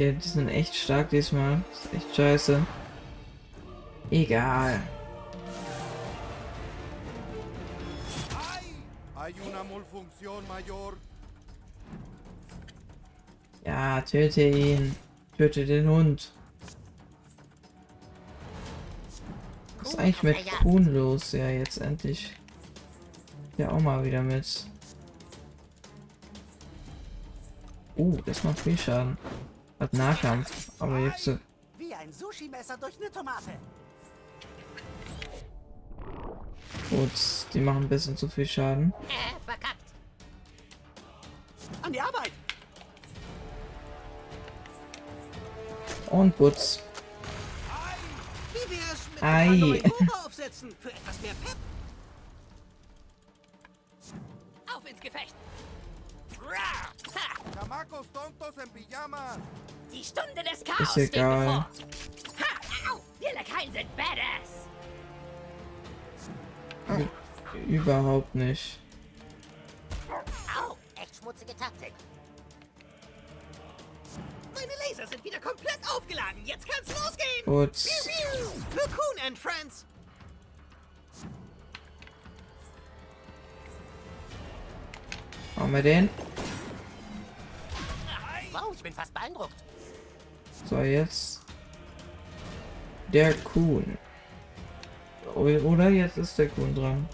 Okay, 0.00 0.12
die 0.12 0.28
sind 0.28 0.48
echt 0.48 0.74
stark 0.74 1.10
diesmal. 1.10 1.60
Das 1.68 1.84
ist 1.84 1.92
echt 1.92 2.16
scheiße. 2.16 2.66
Egal. 4.10 4.80
Ja, 13.66 14.00
töte 14.00 14.40
ihn. 14.40 14.96
Töte 15.36 15.66
den 15.66 15.86
Hund. 15.86 16.32
Was 19.80 19.90
ist 19.90 19.98
eigentlich 19.98 20.22
mit 20.22 20.50
Kuhn 20.62 20.94
los? 20.94 21.32
Ja, 21.32 21.50
jetzt 21.50 21.76
endlich. 21.76 22.34
Ja, 23.58 23.70
auch 23.70 23.80
mal 23.80 24.02
wieder 24.02 24.22
mit. 24.22 24.64
Uh, 27.98 28.16
das 28.24 28.42
macht 28.44 28.60
viel 28.60 28.78
Schaden. 28.78 29.18
Hat 29.80 29.94
Nahkampf. 29.94 30.70
Aber 30.78 30.98
jetzt 30.98 31.24
so. 31.24 31.38
Wie 31.78 31.94
ein 31.94 32.12
Sushi-Messer 32.12 32.76
durch 32.76 32.96
eine 33.00 33.10
Tomate. 33.10 33.52
Gut, 36.90 37.10
die 37.54 37.60
machen 37.60 37.84
ein 37.84 37.88
bisschen 37.88 38.16
zu 38.16 38.28
viel 38.28 38.46
Schaden. 38.46 38.92
Äh, 39.08 39.40
verkackt. 39.44 39.76
An 41.82 41.92
die 41.92 42.00
Arbeit! 42.00 42.32
Und 46.10 46.36
Butz. 46.36 46.82
Wie 48.52 48.70
wär's 48.70 49.08
mit 49.14 49.22
Ei. 49.22 49.82
aufsetzen 50.26 50.74
für 50.78 50.90
etwas 50.90 51.20
mehr 51.22 51.34
Pep? 51.42 51.56
Auf 54.76 54.90
ins 54.90 55.00
Gefecht. 55.00 55.34
Chamacos 57.70 58.06
tontos 58.12 58.56
en 58.58 58.70
pijamas. 58.70 59.38
Die 59.92 60.04
Stunde 60.04 60.42
des 60.42 60.64
Chaos 60.64 60.96
Ist 60.96 61.14
egal. 61.14 61.66
Überhaupt 67.66 68.34
nicht. 68.34 68.80
Au, 70.08 70.76
echt 71.00 71.16
schmutzige 71.16 71.56
Taktik. 71.56 71.92
Meine 74.54 74.72
Laser 74.88 75.06
sind 75.06 75.24
wieder 75.24 75.40
komplett 75.40 75.78
aufgeladen. 75.88 76.44
Jetzt 76.44 76.66
kann's 76.68 76.88
losgehen. 76.88 77.44
Für 78.70 78.88
Kuhn 78.88 79.26
and 79.26 79.38
Friends. 79.38 79.86
Machen 85.56 85.72
wir 85.72 85.82
den. 85.82 86.10
Wow, 88.52 88.72
ich 88.74 88.82
bin 88.82 88.92
fast 88.92 89.14
beeindruckt. 89.14 89.54
So, 90.66 90.78
jetzt. 90.80 91.40
Der 93.12 93.34
Kuhn. 93.34 93.98
Oder 95.34 95.90
jetzt 95.90 96.18
ist 96.18 96.38
der 96.38 96.48
Kuhn 96.48 96.74
dran. 96.74 97.08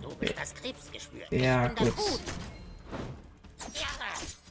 Du 0.00 0.14
bist 0.16 0.34
das 0.36 0.54
Krebsgeschwür. 0.54 1.26
Ja, 1.30 1.68
gut. 1.68 1.96
Kuhn. 1.96 2.20
Ja, 3.74 3.88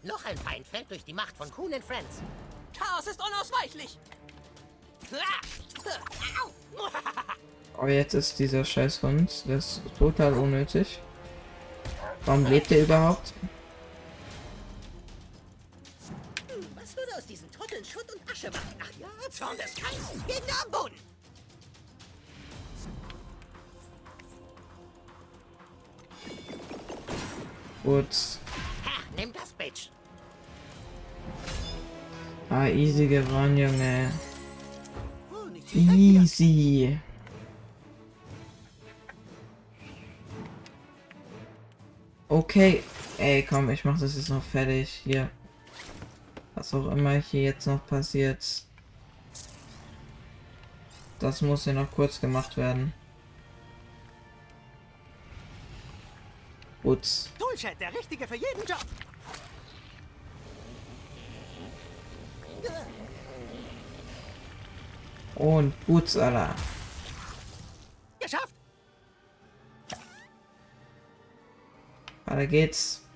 noch 0.03 0.23
ein 0.25 0.38
Feind 0.38 0.67
fällt 0.67 0.89
durch 0.89 1.03
die 1.03 1.13
Macht 1.13 1.36
von 1.36 1.49
Kuhn 1.51 1.73
and 1.73 1.84
Friends. 1.84 2.21
Chaos 2.77 3.07
ist 3.07 3.19
unausweichlich. 3.19 3.97
Aber 7.75 7.89
jetzt 7.89 8.13
ist 8.13 8.38
dieser 8.38 8.63
scheiß 8.65 9.01
Hund. 9.03 9.43
Das 9.47 9.77
ist 9.77 9.82
total 9.97 10.34
unnötig. 10.34 11.01
Warum 12.25 12.45
lebt 12.45 12.71
er 12.71 12.84
überhaupt? 12.84 13.34
Schutt 17.91 18.05
und 18.13 18.31
Asche 18.31 18.51
machen? 18.51 18.75
Ach 18.79 18.99
ja, 18.99 19.07
Zorn 19.31 19.57
des 19.57 19.73
Kaisers. 19.73 20.27
Gegner 20.27 20.53
am 20.63 20.71
Boden. 20.71 20.95
Gut. 27.83 28.39
Ha, 28.85 29.03
nimm 29.15 29.33
das, 29.33 29.51
Bitch. 29.53 29.89
Ah, 32.49 32.67
easy 32.67 33.07
gewonnen, 33.07 33.57
Junge. 33.57 34.11
Oh. 35.33 35.47
Easy. 35.73 36.99
Okay. 42.27 42.83
Ey, 43.17 43.43
komm, 43.43 43.69
ich 43.71 43.83
mach 43.83 43.99
das 43.99 44.15
jetzt 44.15 44.29
noch 44.29 44.43
fertig. 44.43 45.01
Hier. 45.03 45.31
Was 46.60 46.74
auch 46.74 46.91
immer 46.91 47.14
hier 47.14 47.43
jetzt 47.43 47.68
noch 47.68 47.88
passiert. 47.88 48.66
Das 51.20 51.41
muss 51.41 51.64
hier 51.64 51.72
noch 51.72 51.89
kurz 51.89 52.20
gemacht 52.20 52.57
werden. 52.57 52.93
Putz. 56.82 57.30
Toolshed, 57.39 57.80
der 57.80 57.93
Richtige 57.93 58.28
für 58.28 58.36
jeden 58.36 58.66
Job. 58.68 58.86
Und 65.36 65.86
Putz, 65.86 66.18
Alter. 66.18 66.53
Geschafft. 68.20 68.53
Weiter 72.26 72.47
geht's. 72.47 73.09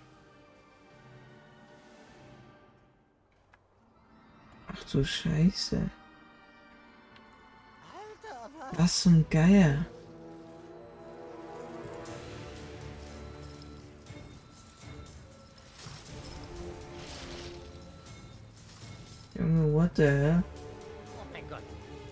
Ach 4.75 4.83
du 4.91 5.03
Scheiße. 5.03 5.89
Alter, 7.93 8.49
was? 8.59 8.79
Was 8.79 9.01
zum 9.01 9.29
Geier. 9.29 9.85
Junge, 19.35 19.73
what 19.73 19.95
the 19.95 20.03
hell? 20.03 20.43
Oh 21.19 21.25
mein 21.31 21.47
Gott. 21.49 21.63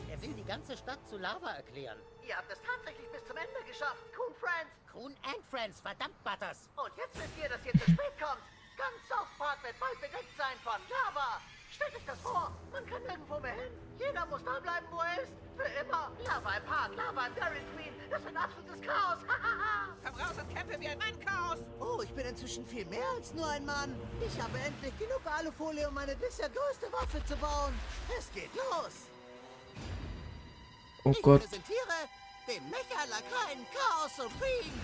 Er 0.10 0.22
will 0.22 0.34
die 0.34 0.44
ganze 0.44 0.76
Stadt 0.78 1.00
zu 1.08 1.18
Lava 1.18 1.52
erklären. 1.52 1.98
Ihr 2.28 2.36
habt 2.36 2.52
es 2.52 2.60
tatsächlich 2.62 3.08
bis 3.12 3.26
zum 3.26 3.38
Ende 3.38 3.62
geschafft, 3.68 4.02
Coon 4.16 4.34
Friends. 4.36 4.72
Kuhn 4.92 5.16
and 5.24 5.44
Friends, 5.50 5.80
verdammt, 5.80 6.22
Butters. 6.24 6.70
Und 6.76 6.92
jetzt 6.98 7.16
wisst 7.16 7.38
ihr, 7.42 7.50
dass 7.50 7.66
ihr 7.66 7.74
zu 7.74 7.92
spät 7.92 8.16
kommt. 8.20 8.44
Ganz 8.78 8.98
South 9.08 9.32
Park 9.38 9.64
wird 9.64 9.80
bald 9.80 9.96
bedeckt 10.02 10.36
sein 10.38 10.58
von 10.64 10.80
Lava. 10.90 11.40
Stellt 11.72 11.96
euch 11.96 12.06
das 12.06 12.20
vor, 12.20 12.52
man 12.72 12.86
kann 12.86 13.02
nirgendwo 13.04 13.40
mehr 13.40 13.54
hin. 13.54 13.72
Jeder 13.98 14.26
muss 14.26 14.44
da 14.44 14.60
bleiben, 14.60 14.86
wo 14.92 15.00
er 15.00 15.24
ist. 15.24 15.32
Für 15.56 15.68
immer. 15.84 16.12
Lava 16.26 16.58
im 16.58 16.66
Park, 16.66 16.92
Lava 16.96 17.28
im 17.28 17.36
Dairy 17.36 17.62
Queen. 17.76 17.94
Das 18.10 18.24
wird 18.24 18.36
absolutes 18.36 18.82
Chaos. 18.82 19.20
Komm 20.04 20.16
raus 20.16 20.36
und 20.40 20.56
kämpfe 20.56 20.80
wie 20.80 20.88
ein 20.88 20.98
Mann, 20.98 21.20
Chaos. 21.20 21.60
Oh, 21.80 22.02
ich 22.02 22.12
bin 22.14 22.26
inzwischen 22.26 22.66
viel 22.68 22.86
mehr 22.86 23.08
als 23.16 23.34
nur 23.34 23.48
ein 23.48 23.66
Mann. 23.66 23.96
Ich 24.26 24.42
habe 24.42 24.58
endlich 24.60 24.98
genug 24.98 25.22
Alufolie, 25.26 25.88
um 25.88 25.94
meine 25.94 26.16
bisher 26.16 26.50
größte 26.50 26.92
Waffe 26.92 27.24
zu 27.26 27.36
bauen. 27.38 27.74
Es 28.18 28.32
geht 28.32 28.54
los. 28.56 29.08
Oh 31.04 31.12
ich 31.12 31.22
Gott. 31.22 31.42
präsentiere 31.42 31.98
den 32.48 32.70
Mecha-Lakaien 32.70 33.66
Chaos 33.74 34.16
Supreme. 34.16 34.82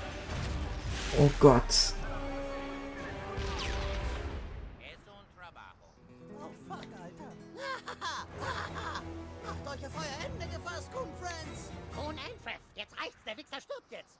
Oh 1.20 1.30
Gott. 1.40 1.94
Macht 9.68 9.80
euch 9.80 9.88
auf 9.88 9.94
euer 9.98 10.26
Ende 10.26 10.48
gefasst, 10.48 10.90
Coon 10.94 11.10
Friends. 11.20 11.72
Coon 11.94 12.18
Einfreff, 12.18 12.62
jetzt 12.76 12.98
reicht's, 12.98 13.18
der 13.26 13.38
Wichser 13.38 13.60
stirbt 13.60 13.92
jetzt. 13.92 14.18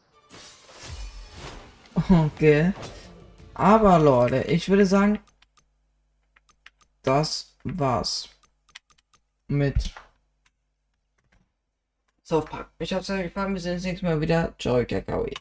Okay. 2.10 2.74
Aber 3.54 3.98
Leute, 4.00 4.42
ich 4.44 4.68
würde 4.68 4.86
sagen, 4.86 5.20
das 7.02 7.56
war's 7.64 8.30
mit 9.48 9.94
South 12.26 12.46
Park. 12.46 12.70
Ich 12.80 12.92
hoffe, 12.92 13.04
es 13.04 13.10
hat 13.10 13.20
euch 13.20 13.24
gefallen. 13.34 13.54
Wir 13.54 13.62
sehen 13.62 13.76
uns 13.76 13.84
nächstes 13.84 14.08
Mal 14.08 14.20
wieder. 14.20 14.54
Ciao, 14.60 14.86
Kakaoi. 14.86 15.32